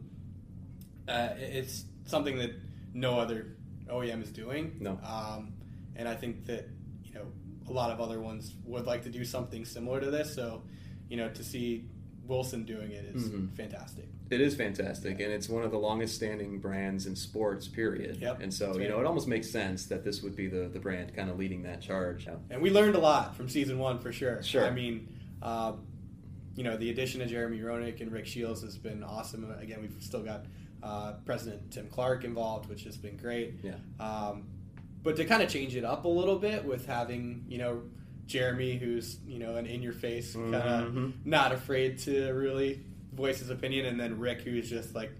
uh, 1.07 1.29
it's 1.37 1.85
something 2.05 2.37
that 2.37 2.51
no 2.93 3.19
other 3.19 3.57
OEM 3.89 4.21
is 4.21 4.31
doing. 4.31 4.77
No. 4.79 4.99
um, 5.03 5.53
and 5.95 6.07
I 6.07 6.15
think 6.15 6.45
that 6.45 6.69
you 7.03 7.13
know 7.13 7.25
a 7.67 7.73
lot 7.73 7.91
of 7.91 7.99
other 7.99 8.19
ones 8.21 8.53
would 8.65 8.85
like 8.85 9.03
to 9.03 9.09
do 9.09 9.25
something 9.25 9.65
similar 9.65 9.99
to 9.99 10.09
this. 10.11 10.33
So 10.33 10.63
you 11.09 11.17
know 11.17 11.29
to 11.29 11.43
see 11.43 11.89
Wilson 12.25 12.63
doing 12.63 12.91
it 12.91 13.03
is 13.15 13.29
Mhm. 13.29 13.53
fantastic. 13.57 14.07
It 14.31 14.39
is 14.39 14.55
fantastic, 14.55 15.19
and 15.19 15.31
it's 15.31 15.49
one 15.49 15.63
of 15.63 15.71
the 15.71 15.77
longest 15.77 16.15
standing 16.15 16.57
brands 16.59 17.05
in 17.05 17.15
sports, 17.17 17.67
period. 17.67 18.17
Yep, 18.21 18.39
And 18.41 18.53
so, 18.53 18.67
that's 18.67 18.77
you 18.77 18.83
right. 18.83 18.89
know, 18.91 18.99
it 19.01 19.05
almost 19.05 19.27
makes 19.27 19.49
sense 19.49 19.87
that 19.87 20.05
this 20.05 20.23
would 20.23 20.35
be 20.37 20.47
the, 20.47 20.69
the 20.69 20.79
brand 20.79 21.13
kind 21.13 21.29
of 21.29 21.37
leading 21.37 21.63
that 21.63 21.81
charge. 21.81 22.27
And 22.49 22.61
we 22.61 22.69
learned 22.71 22.95
a 22.95 22.99
lot 22.99 23.35
from 23.35 23.49
season 23.49 23.77
one 23.77 23.99
for 23.99 24.13
sure. 24.13 24.41
Sure. 24.41 24.65
I 24.65 24.71
mean, 24.71 25.09
uh, 25.41 25.73
you 26.55 26.63
know, 26.63 26.77
the 26.77 26.89
addition 26.91 27.21
of 27.21 27.27
Jeremy 27.29 27.59
Roenick 27.59 27.99
and 27.99 28.09
Rick 28.09 28.25
Shields 28.25 28.61
has 28.61 28.77
been 28.77 29.03
awesome. 29.03 29.49
Again, 29.59 29.79
we've 29.81 30.01
still 30.01 30.23
got 30.23 30.45
uh, 30.81 31.13
President 31.25 31.69
Tim 31.69 31.87
Clark 31.89 32.23
involved, 32.23 32.69
which 32.69 32.83
has 32.85 32.95
been 32.97 33.17
great. 33.17 33.55
Yeah. 33.63 33.75
Um, 33.99 34.47
but 35.03 35.17
to 35.17 35.25
kind 35.25 35.43
of 35.43 35.49
change 35.49 35.75
it 35.75 35.83
up 35.83 36.05
a 36.05 36.09
little 36.09 36.37
bit 36.39 36.63
with 36.63 36.85
having, 36.85 37.43
you 37.49 37.57
know, 37.57 37.81
Jeremy, 38.27 38.77
who's, 38.77 39.17
you 39.27 39.39
know, 39.39 39.55
an 39.57 39.65
in 39.65 39.81
your 39.81 39.91
face, 39.93 40.35
kind 40.35 40.55
of 40.55 40.93
Mhm. 40.93 41.13
not 41.25 41.51
afraid 41.51 41.97
to 41.99 42.31
really 42.31 42.81
voice 43.13 43.39
his 43.39 43.49
opinion, 43.49 43.85
and 43.87 43.99
then 43.99 44.17
Rick, 44.19 44.41
who's 44.41 44.69
just 44.69 44.95
like, 44.95 45.11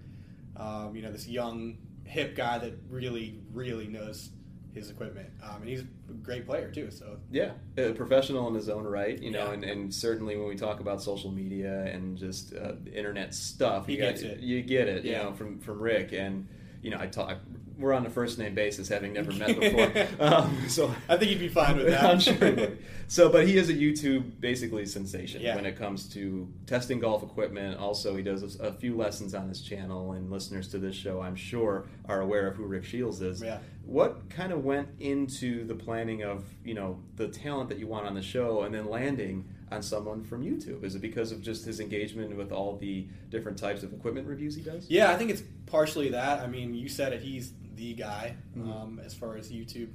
um, 0.56 0.94
you 0.94 1.02
know, 1.02 1.12
this 1.12 1.26
young, 1.28 1.78
hip 2.04 2.34
guy 2.36 2.58
that 2.58 2.74
really, 2.88 3.40
really 3.52 3.86
knows 3.86 4.30
his 4.74 4.90
equipment. 4.90 5.28
Um, 5.42 5.56
and 5.60 5.68
he's 5.68 5.80
a 5.82 6.12
great 6.22 6.46
player, 6.46 6.70
too. 6.70 6.90
So 6.90 7.18
Yeah, 7.30 7.52
a 7.76 7.92
professional 7.92 8.48
in 8.48 8.54
his 8.54 8.68
own 8.70 8.84
right, 8.84 9.18
you 9.20 9.30
know, 9.30 9.46
Yeah. 9.48 9.52
and, 9.52 9.64
and 9.64 9.94
certainly 9.94 10.36
when 10.36 10.48
we 10.48 10.56
talk 10.56 10.80
about 10.80 11.02
social 11.02 11.30
media 11.30 11.82
and 11.84 12.16
just 12.16 12.54
uh, 12.54 12.72
internet 12.94 13.34
stuff, 13.34 13.86
He 13.86 13.94
you 13.94 13.98
got- 14.00 14.08
gets 14.10 14.22
it. 14.22 14.40
You 14.40 14.62
get 14.62 14.88
it, 14.88 15.04
you 15.04 15.12
know, 15.12 15.32
from 15.34 15.58
from 15.60 15.80
Rick, 15.80 16.12
and 16.12 16.48
you 16.82 16.90
know, 16.90 16.98
I 17.00 17.06
talk. 17.06 17.38
We're 17.78 17.94
on 17.94 18.06
a 18.06 18.10
first 18.10 18.38
name 18.38 18.54
basis, 18.54 18.86
having 18.88 19.12
never 19.14 19.32
met 19.32 19.58
before, 19.60 19.90
um, 20.20 20.68
so 20.68 20.94
I 21.08 21.16
think 21.16 21.30
he'd 21.30 21.38
be 21.40 21.48
fine 21.48 21.76
with 21.78 21.86
that. 21.86 22.04
I'm 22.10 22.20
sure. 22.20 22.68
So, 23.08 23.28
but 23.28 23.46
he 23.48 23.56
is 23.56 23.70
a 23.70 23.74
YouTube 23.74 24.38
basically 24.40 24.86
sensation 24.86 25.40
Yeah. 25.40 25.56
when 25.56 25.66
it 25.66 25.76
comes 25.76 26.08
to 26.10 26.48
testing 26.66 27.00
golf 27.00 27.22
equipment. 27.24 27.78
Also, 27.78 28.14
he 28.14 28.22
does 28.22 28.56
a, 28.60 28.64
a 28.68 28.72
few 28.72 28.96
lessons 28.96 29.34
on 29.34 29.48
his 29.48 29.62
channel, 29.62 30.12
and 30.12 30.30
listeners 30.30 30.68
to 30.68 30.78
this 30.78 30.94
show, 30.94 31.20
I'm 31.22 31.34
sure, 31.34 31.86
are 32.04 32.20
aware 32.20 32.46
of 32.46 32.54
who 32.56 32.64
Rick 32.66 32.84
Shields 32.84 33.20
is. 33.20 33.42
Yeah. 33.42 33.58
What 33.84 34.30
kind 34.30 34.52
of 34.52 34.64
went 34.64 34.88
into 35.00 35.64
the 35.64 35.74
planning 35.74 36.22
of 36.22 36.44
you 36.64 36.74
know 36.74 37.00
the 37.16 37.28
talent 37.28 37.68
that 37.70 37.78
you 37.78 37.88
want 37.88 38.06
on 38.06 38.14
the 38.14 38.22
show, 38.22 38.62
and 38.62 38.72
then 38.74 38.88
landing 38.88 39.48
on 39.72 39.82
someone 39.82 40.22
from 40.24 40.42
YouTube? 40.42 40.84
Is 40.84 40.94
it 40.94 41.00
because 41.02 41.32
of 41.32 41.40
just 41.42 41.64
his 41.64 41.80
engagement 41.80 42.36
with 42.36 42.52
all 42.52 42.76
the 42.76 43.06
different 43.30 43.58
types 43.58 43.82
of 43.82 43.92
equipment 43.92 44.26
reviews 44.26 44.54
he 44.54 44.62
does? 44.62 44.88
Yeah, 44.88 45.10
I 45.10 45.16
think 45.16 45.30
it's 45.30 45.42
partially 45.66 46.10
that. 46.10 46.40
I 46.40 46.46
mean, 46.46 46.74
you 46.74 46.88
said 46.88 47.12
it. 47.12 47.22
He's 47.22 47.52
the 47.74 47.94
guy 47.94 48.36
Mhm. 48.56 48.68
um, 48.70 49.00
as 49.04 49.14
far 49.14 49.36
as 49.36 49.50
YouTube 49.50 49.88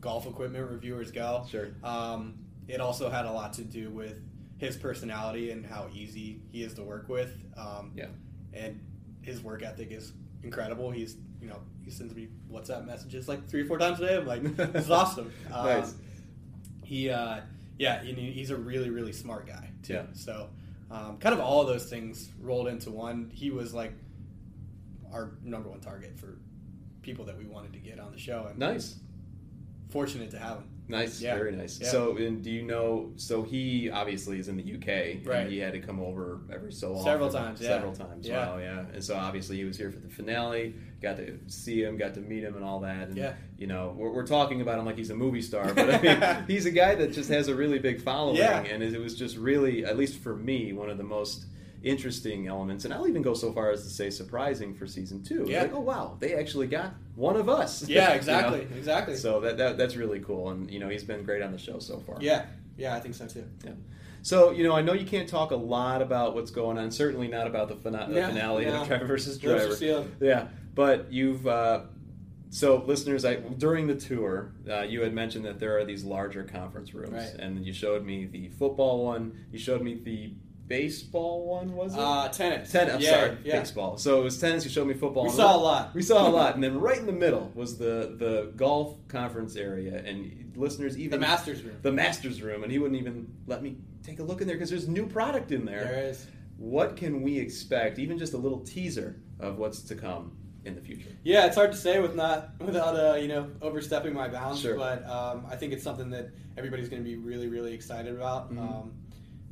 golf 0.00 0.26
equipment 0.26 0.70
reviewers 0.70 1.10
go. 1.10 1.44
Sure. 1.50 1.68
Um, 1.84 2.38
it 2.68 2.80
also 2.80 3.10
had 3.10 3.24
a 3.26 3.32
lot 3.32 3.52
to 3.54 3.64
do 3.64 3.90
with 3.90 4.20
his 4.58 4.76
personality 4.76 5.50
and 5.50 5.64
how 5.64 5.88
easy 5.94 6.40
he 6.50 6.62
is 6.62 6.74
to 6.74 6.82
work 6.82 7.08
with. 7.08 7.32
Um, 7.56 7.92
Yeah. 7.94 8.06
And 8.54 8.80
his 9.22 9.42
work 9.42 9.62
ethic 9.62 9.90
is 9.92 10.12
incredible. 10.42 10.90
He's, 10.90 11.16
you 11.40 11.48
know, 11.48 11.60
he 11.84 11.90
sends 11.90 12.14
me 12.14 12.28
WhatsApp 12.50 12.86
messages 12.86 13.28
like 13.28 13.46
three 13.48 13.62
or 13.62 13.66
four 13.66 13.78
times 13.78 14.00
a 14.00 14.06
day. 14.06 14.16
I'm 14.16 14.26
like, 14.26 14.42
this 14.56 14.84
is 14.86 14.90
awesome. 15.02 15.30
Um, 15.52 15.66
Nice. 15.66 15.94
He, 16.82 17.10
uh, 17.10 17.40
yeah, 17.78 18.00
and 18.00 18.18
he's 18.18 18.50
a 18.50 18.56
really, 18.56 18.90
really 18.90 19.12
smart 19.12 19.46
guy 19.46 19.70
too. 19.82 19.94
Yeah. 19.94 20.02
So, 20.12 20.50
um, 20.90 21.18
kind 21.18 21.34
of 21.34 21.40
all 21.40 21.60
of 21.62 21.68
those 21.68 21.88
things 21.88 22.30
rolled 22.40 22.68
into 22.68 22.90
one. 22.90 23.30
He 23.32 23.50
was 23.50 23.72
like 23.74 23.92
our 25.12 25.32
number 25.42 25.68
one 25.68 25.80
target 25.80 26.18
for 26.18 26.38
people 27.02 27.24
that 27.26 27.38
we 27.38 27.44
wanted 27.46 27.72
to 27.72 27.78
get 27.78 27.98
on 27.98 28.12
the 28.12 28.18
show, 28.18 28.46
and 28.50 28.58
Nice. 28.58 28.96
fortunate 29.90 30.30
to 30.32 30.38
have 30.38 30.58
him. 30.58 30.68
Nice, 30.88 31.20
Yeah. 31.20 31.34
very 31.36 31.54
nice. 31.54 31.78
Yeah. 31.80 31.88
So, 31.88 32.16
and 32.16 32.42
do 32.42 32.50
you 32.50 32.62
know? 32.62 33.12
So 33.16 33.42
he 33.42 33.90
obviously 33.90 34.38
is 34.38 34.48
in 34.48 34.56
the 34.56 34.62
UK, 34.74 35.26
Right. 35.26 35.40
And 35.42 35.50
he 35.52 35.58
had 35.58 35.72
to 35.74 35.80
come 35.80 36.00
over 36.00 36.40
every 36.52 36.72
so 36.72 36.92
often, 36.94 37.04
Several 37.04 37.30
times, 37.30 37.60
yeah. 37.60 37.68
several 37.68 37.94
times. 37.94 38.26
Yeah. 38.26 38.46
Wow, 38.48 38.58
yeah. 38.58 38.84
And 38.94 39.04
so 39.04 39.14
obviously 39.16 39.56
he 39.56 39.64
was 39.64 39.76
here 39.76 39.90
for 39.90 39.98
the 39.98 40.08
finale. 40.08 40.74
Got 41.02 41.18
to 41.18 41.38
see 41.46 41.82
him, 41.82 41.96
got 41.96 42.14
to 42.14 42.20
meet 42.20 42.42
him, 42.42 42.56
and 42.56 42.64
all 42.64 42.80
that. 42.80 43.08
And, 43.08 43.16
Yeah. 43.16 43.34
You 43.58 43.66
know, 43.66 43.94
we're, 43.96 44.10
we're 44.12 44.26
talking 44.26 44.60
about 44.62 44.78
him 44.78 44.86
like 44.86 44.96
he's 44.96 45.10
a 45.10 45.14
movie 45.14 45.42
star, 45.42 45.72
but 45.74 45.90
I 45.94 46.00
mean, 46.00 46.44
he's 46.46 46.64
a 46.66 46.70
guy 46.70 46.94
that 46.96 47.12
just 47.12 47.28
has 47.30 47.48
a 47.48 47.54
really 47.54 47.78
big 47.78 48.00
following, 48.02 48.36
Yeah. 48.38 48.60
and 48.62 48.82
it 48.82 48.98
was 48.98 49.14
just 49.16 49.36
really, 49.36 49.84
at 49.84 49.96
least 49.98 50.18
for 50.20 50.34
me, 50.34 50.72
one 50.72 50.88
of 50.90 50.96
the 50.96 51.04
most 51.04 51.44
interesting 51.82 52.48
elements 52.48 52.84
and 52.84 52.92
i'll 52.92 53.06
even 53.06 53.22
go 53.22 53.34
so 53.34 53.52
far 53.52 53.70
as 53.70 53.82
to 53.84 53.88
say 53.88 54.10
surprising 54.10 54.74
for 54.74 54.86
season 54.86 55.22
two 55.22 55.44
Yeah. 55.48 55.62
like 55.62 55.74
oh 55.74 55.80
wow 55.80 56.16
they 56.18 56.34
actually 56.34 56.66
got 56.66 56.92
one 57.14 57.36
of 57.36 57.48
us 57.48 57.82
Yeah, 57.88 58.02
You 58.02 58.08
know? 58.08 58.14
exactly, 58.14 58.60
exactly. 58.76 59.16
so 59.16 59.40
that, 59.40 59.56
that 59.58 59.78
that's 59.78 59.96
really 59.96 60.20
cool, 60.20 60.50
and 60.50 60.70
you 60.70 60.80
know 60.80 60.88
he's 60.88 61.04
been 61.04 61.22
great 61.24 61.42
on 61.42 61.52
the 61.52 61.58
show 61.58 61.78
so 61.78 62.00
far. 62.00 62.16
yeah, 62.20 62.46
yeah, 62.76 62.94
I 62.96 63.00
think 63.00 63.14
so 63.14 63.26
too. 63.26 63.44
Yeah. 63.64 63.72
So 64.22 64.50
you 64.50 64.64
know 64.64 64.74
I 64.74 64.82
know 64.82 64.92
you 64.92 65.06
can't 65.06 65.28
talk 65.28 65.50
a 65.52 65.56
lot 65.56 66.02
about 66.02 66.34
what's 66.34 66.50
going 66.50 66.78
on. 66.78 66.90
Certainly 66.90 67.28
not 67.28 67.46
about 67.46 67.68
the, 67.68 67.76
fina- 67.76 68.06
the 68.08 68.14
Yeah, 68.16 68.28
finale 68.28 68.64
yeah. 68.64 68.80
of 68.82 68.88
Driver 68.88 69.06
versus 69.06 69.38
Driver. 69.38 69.76
Yeah, 70.20 70.48
but 70.74 71.12
you've 71.12 71.46
uh, 71.46 71.82
so 72.50 72.82
listeners, 72.86 73.24
I 73.24 73.36
during 73.36 73.86
the 73.86 73.94
tour 73.94 74.52
uh, 74.70 74.82
you 74.82 75.02
had 75.02 75.12
mentioned 75.14 75.44
that 75.44 75.58
there 75.60 75.76
are 75.78 75.84
these 75.84 76.04
larger 76.04 76.44
conference 76.44 76.94
rooms, 76.94 77.12
Right. 77.12 77.34
and 77.38 77.64
you 77.64 77.72
showed 77.72 78.04
me 78.04 78.26
the 78.26 78.48
football 78.50 79.04
one. 79.04 79.46
You 79.52 79.58
showed 79.58 79.82
me 79.82 79.94
the 80.02 80.32
baseball 80.68 81.46
one. 81.46 81.74
Was 81.74 81.94
it? 81.94 82.00
Uh, 82.00 82.28
tennis. 82.28 82.70
Tennis, 82.70 82.94
I'm 82.94 83.00
yeah, 83.00 83.10
sorry, 83.10 83.38
Yeah. 83.44 83.58
baseball. 83.60 83.96
So 83.98 84.20
it 84.20 84.24
was 84.24 84.38
tennis. 84.38 84.64
You 84.64 84.70
showed 84.70 84.86
me 84.86 84.94
football. 84.94 85.24
We 85.24 85.30
saw 85.30 85.56
a 85.56 85.58
lot. 85.58 85.94
We 85.94 86.02
saw 86.02 86.28
a 86.28 86.30
lot, 86.40 86.54
and 86.54 86.62
then 86.62 86.78
right 86.80 86.98
in 86.98 87.06
the 87.06 87.12
middle 87.12 87.50
was 87.54 87.78
the 87.78 88.14
the 88.18 88.52
golf 88.56 88.96
conference 89.08 89.56
area, 89.56 90.02
and 90.04 90.52
listeners 90.56 90.98
even 90.98 91.10
The 91.20 91.26
Masters 91.26 91.62
room. 91.62 91.76
the 91.82 91.92
masters 91.92 92.42
room, 92.42 92.62
and 92.62 92.70
he 92.72 92.78
wouldn't 92.78 93.00
even 93.00 93.32
let 93.46 93.62
me 93.62 93.76
take 94.02 94.18
a 94.18 94.22
look 94.22 94.40
in 94.40 94.46
there 94.46 94.56
because 94.56 94.70
there's 94.70 94.88
new 94.88 95.06
product 95.06 95.52
in 95.52 95.64
there. 95.64 95.84
There 95.84 96.04
is. 96.10 96.26
What 96.56 96.96
can 96.96 97.22
we 97.22 97.38
expect? 97.38 97.98
Even 97.98 98.18
just 98.18 98.34
a 98.34 98.38
little 98.38 98.60
teaser 98.60 99.20
of 99.38 99.58
what's 99.58 99.82
to 99.82 99.94
come 99.94 100.32
in 100.64 100.74
the 100.74 100.80
future. 100.80 101.08
Yeah, 101.22 101.46
it's 101.46 101.54
hard 101.54 101.70
to 101.70 101.78
say 101.78 102.00
with 102.00 102.16
not 102.16 102.50
without 102.60 102.94
uh, 102.96 103.14
you 103.16 103.28
know 103.28 103.48
overstepping 103.62 104.12
my 104.12 104.28
bounds. 104.28 104.60
Sure. 104.60 104.76
But 104.76 105.08
um, 105.08 105.46
I 105.48 105.54
think 105.56 105.72
it's 105.72 105.84
something 105.84 106.10
that 106.10 106.30
everybody's 106.56 106.88
going 106.88 107.02
to 107.02 107.08
be 107.08 107.16
really 107.16 107.46
really 107.48 107.72
excited 107.72 108.12
about. 108.14 108.52
Mhm. 108.52 108.58
Um, 108.58 108.92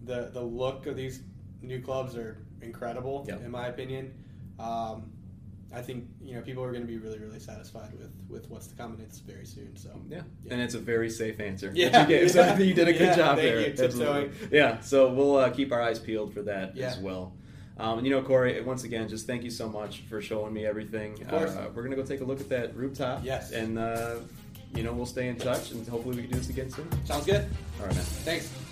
the 0.06 0.30
the 0.32 0.42
look 0.42 0.86
of 0.86 0.96
these 0.96 1.20
new 1.62 1.80
clubs 1.80 2.16
are 2.16 2.38
incredible, 2.62 3.24
Yep. 3.28 3.44
in 3.44 3.50
my 3.50 3.66
opinion. 3.66 4.12
Um, 4.58 5.10
I 5.74 5.82
think 5.82 6.06
you 6.22 6.34
know 6.36 6.42
people 6.42 6.62
are 6.62 6.70
going 6.70 6.82
to 6.82 6.86
be 6.86 6.96
really 6.96 7.18
really 7.18 7.40
satisfied 7.40 7.92
with 7.98 8.10
with 8.28 8.48
what's 8.48 8.68
to 8.68 8.74
come, 8.76 8.92
and 8.92 9.02
it's 9.02 9.18
very 9.18 9.44
soon. 9.44 9.76
So 9.76 9.90
Yeah. 10.08 10.22
and 10.50 10.60
it's 10.60 10.74
a 10.74 10.78
very 10.78 11.10
safe 11.10 11.40
answer. 11.40 11.72
Yeah, 11.74 12.02
you 12.02 12.08
gave. 12.08 12.30
So 12.30 12.42
I 12.48 12.54
think 12.54 12.68
you 12.68 12.74
did 12.74 12.88
a 12.88 12.92
good 12.92 13.00
Yeah, 13.02 13.16
job 13.16 13.36
there. 13.36 13.60
you. 13.60 13.74
Absolutely. 13.78 14.30
Yeah, 14.56 14.80
so 14.80 15.12
we'll 15.12 15.36
uh, 15.36 15.50
keep 15.50 15.72
our 15.72 15.82
eyes 15.82 15.98
peeled 15.98 16.32
for 16.32 16.42
that 16.42 16.76
Yeah. 16.76 16.86
as 16.88 16.98
well. 16.98 17.34
Um, 17.78 17.98
and 17.98 18.06
you 18.06 18.12
know, 18.14 18.22
Corey, 18.22 18.58
once 18.62 18.84
again, 18.84 19.08
just 19.08 19.26
thank 19.26 19.42
you 19.42 19.50
so 19.50 19.68
much 19.68 20.00
for 20.08 20.22
showing 20.22 20.54
me 20.54 20.64
everything. 20.64 21.20
Of 21.20 21.28
course. 21.28 21.50
Uh, 21.50 21.68
we're 21.74 21.82
gonna 21.82 21.96
go 21.96 22.04
take 22.04 22.20
a 22.20 22.24
look 22.24 22.40
at 22.40 22.48
that 22.50 22.74
rooftop. 22.76 23.22
Yes. 23.24 23.50
and 23.50 23.76
uh, 23.78 24.20
you 24.74 24.82
know, 24.82 24.92
we'll 24.92 25.04
stay 25.06 25.28
in 25.28 25.36
touch, 25.36 25.72
and 25.72 25.86
hopefully 25.88 26.16
we 26.16 26.22
can 26.22 26.30
do 26.32 26.38
this 26.38 26.48
again 26.48 26.70
soon. 26.70 26.88
sounds 27.04 27.26
good. 27.26 27.44
All 27.80 27.86
right, 27.86 27.94
man. 27.94 28.04
Thanks. 28.24 28.65